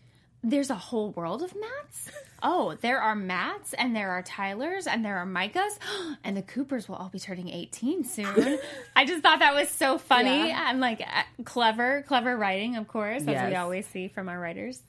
[0.42, 2.10] there's a whole world of mats?
[2.40, 5.76] Oh, there are mats and there are Tylers and there are Micahs
[6.22, 8.60] and the Coopers will all be turning 18 soon."
[8.96, 13.22] I just thought that was so funny and like uh, clever, clever writing, of course,
[13.22, 14.80] as we always see from our writers.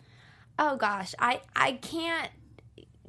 [0.59, 2.29] Oh gosh, I I can't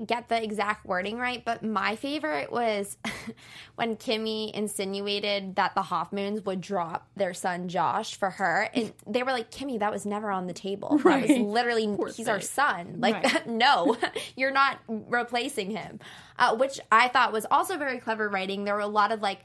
[0.07, 2.97] get the exact wording right, but my favorite was
[3.77, 9.23] when Kimmy insinuated that the Hoffmans would drop their son Josh for her, and they
[9.23, 10.99] were like, "Kimmy, that was never on the table.
[11.05, 11.41] That was Right.
[11.41, 12.97] literally he's our son.
[12.99, 13.97] Like, no,
[14.37, 16.01] you're not replacing him."
[16.39, 18.65] Uh, which I thought was also very clever writing.
[18.65, 19.41] There were a lot of like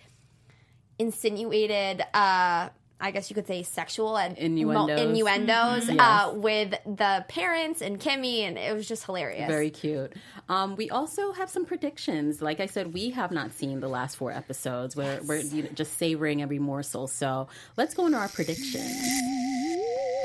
[0.99, 2.01] insinuated.
[2.13, 2.69] uh
[3.05, 4.99] I guess you could say sexual and Innuendos.
[4.99, 5.97] innuendos Yes.
[5.99, 9.47] uh, with the parents and Kimmy, and it was just hilarious.
[9.47, 10.13] Very cute.
[10.49, 12.41] Um, we also have some predictions.
[12.41, 14.95] Like I said, we have not seen the last four episodes.
[14.95, 17.07] We're, we're you know, just savoring every morsel.
[17.07, 17.47] So
[17.77, 18.91] let's go into our predictions.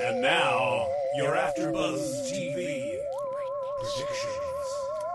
[0.03, 2.97] And now, your AfterBuzz TV
[3.83, 4.67] predictions.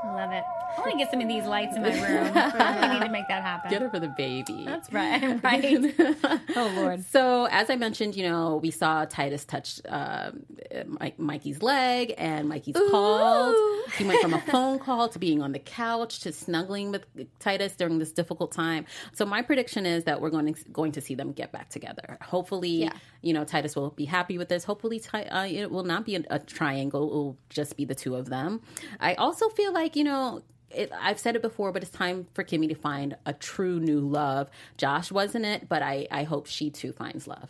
[0.05, 0.43] Love it.
[0.77, 2.23] I want to get some of these lights in my room.
[2.33, 3.71] we need to make that happen.
[3.71, 4.63] Get her for the baby.
[4.65, 5.41] That's right.
[5.43, 5.93] Right.
[6.55, 7.03] oh Lord.
[7.05, 10.45] So, as I mentioned, you know, we saw Titus touch um,
[10.87, 13.55] Mike, Mikey's leg, and Mikey's called.
[13.97, 17.05] He went from a phone call to being on the couch to snuggling with
[17.39, 18.85] Titus during this difficult time.
[19.13, 22.17] So, my prediction is that we're going to going to see them get back together.
[22.21, 22.91] Hopefully, Yeah.
[23.21, 24.63] you know, Titus will be happy with this.
[24.63, 27.95] Hopefully, Ti- uh, it will not be a, a triangle; it will just be the
[27.95, 28.61] two of them.
[28.99, 30.41] I also feel like you know.
[30.71, 33.99] It, I've said it before, but it's time for Kimmy to find a true new
[33.99, 34.49] love.
[34.77, 37.49] Josh wasn't it, but I, I hope she too finds love.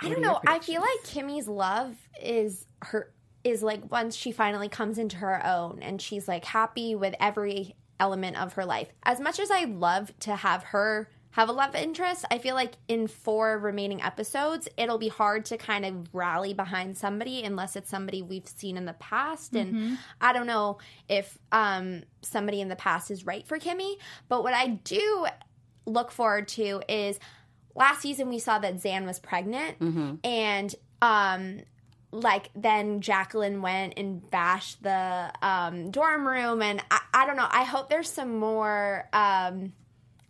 [0.00, 0.40] I don't know.
[0.46, 3.10] I feel like Kimmy's love is her
[3.44, 7.76] is like once she finally comes into her own and she's like happy with every
[8.00, 8.88] element of her life.
[9.04, 12.24] As much as I love to have her have a love interest.
[12.30, 16.96] I feel like in four remaining episodes, it'll be hard to kind of rally behind
[16.96, 19.54] somebody unless it's somebody we've seen in the past.
[19.54, 20.78] And I don't know
[21.10, 23.96] if um, somebody in the past is right for Kimmy,
[24.30, 25.26] but what I do
[25.84, 27.20] look forward to is
[27.74, 29.76] last season we saw that Xan was pregnant
[30.24, 31.60] and um
[32.12, 37.46] like then Jacqueline went and bashed the um dorm room and I, I don't know
[37.50, 39.74] I hope there's some more um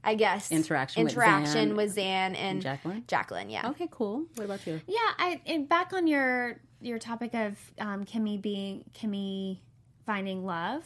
[0.06, 3.04] I guess Interaction with Xan with Xan and, and Jacqueline?
[3.08, 4.24] Jacqueline yeah Okay, cool.
[4.36, 4.80] What about you?
[4.86, 9.58] Yeah, I and back on your your topic of um, Kimmy being Kimmy
[10.06, 10.82] finding love.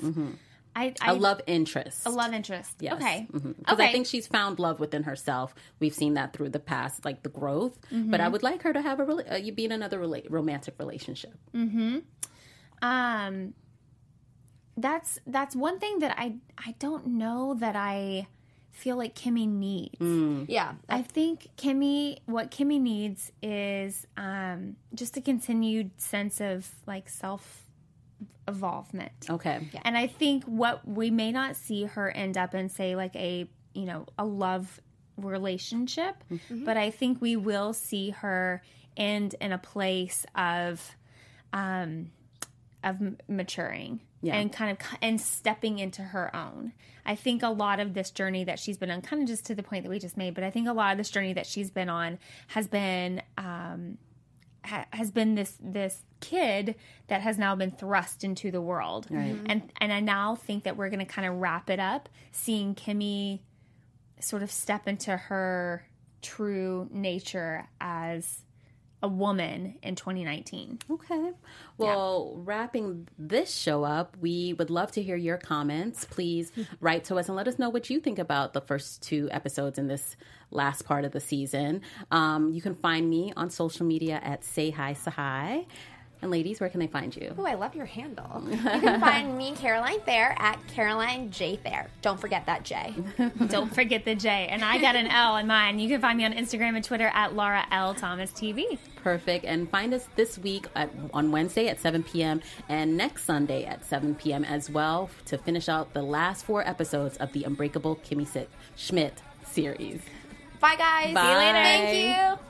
[0.74, 2.06] I, I A love interest.
[2.06, 2.76] a love interest.
[2.80, 2.94] Yes.
[2.94, 3.26] Okay.
[3.30, 3.88] Because Okay.
[3.88, 5.52] I think she's found love within herself.
[5.80, 7.76] We've seen that through the past, like the growth.
[7.90, 8.32] But I Mm-hmm.
[8.32, 11.34] would like her to have a rela- uh, you be in another rela- romantic relationship.
[12.82, 13.54] um
[14.76, 18.28] that's that's one thing that I I don't know that I
[18.70, 20.48] feel like Kimmy needs.
[20.48, 27.08] yeah I think Kimmy, what Kimmy needs is um, just a continued sense of like
[27.08, 27.64] self
[28.48, 29.12] evolvement.
[29.28, 29.68] Okay.
[29.72, 29.80] Yeah.
[29.84, 33.48] And I think what we may not see her end up in, say, like a
[33.74, 34.80] you know a love
[35.16, 38.62] relationship, but I think we will see her
[38.96, 40.96] end in a place of
[41.52, 42.10] um,
[42.82, 44.36] of maturing Yeah.
[44.36, 46.72] and kind of and stepping into her own.
[47.04, 49.54] I think a lot of this journey that she's been on, kind of just to
[49.54, 51.46] the point that we just made, but I think a lot of this journey that
[51.46, 52.18] she's been on
[52.48, 53.98] has been um,
[54.64, 56.74] ha- has been this this kid
[57.08, 60.90] that has now been thrust into the world, and and I now think that we're
[60.90, 63.40] going to kind of wrap it up, seeing Kimmy
[64.20, 65.86] sort of step into her
[66.22, 68.44] true nature as
[69.02, 70.78] a woman in 2019.
[70.90, 71.32] Okay.
[71.78, 76.04] Well, wrapping this show up, we would love to hear your comments.
[76.04, 79.28] Please write to us and let us know what you think about the first two
[79.30, 80.16] episodes in this
[80.50, 81.82] last part of the season.
[82.10, 85.66] Um, you can find me on social media at Say Hi Tsahai.
[86.22, 87.34] And ladies, where can they find you?
[87.38, 88.44] Oh, I love your handle.
[88.50, 91.88] You can find me, Caroline Thayer, at Caroline J Thayer.
[92.02, 92.94] Don't forget that J.
[93.48, 94.46] Don't forget the J.
[94.50, 95.78] And I got an L in mine.
[95.78, 97.94] You can find me on Instagram and Twitter at Laura L.
[97.94, 98.78] Thomas TV.
[99.02, 99.44] Perfect.
[99.44, 102.42] And find us this week at, on Wednesday at 7 p.m.
[102.68, 104.44] and next Sunday at 7 p.m.
[104.44, 109.22] as well to finish out the last four episodes of the Unbreakable Kimmy Sit- Schmidt
[109.44, 110.00] series.
[110.60, 111.14] Bye, guys.
[111.14, 111.22] Bye.
[111.22, 111.62] See you later.
[111.62, 112.49] Thank you.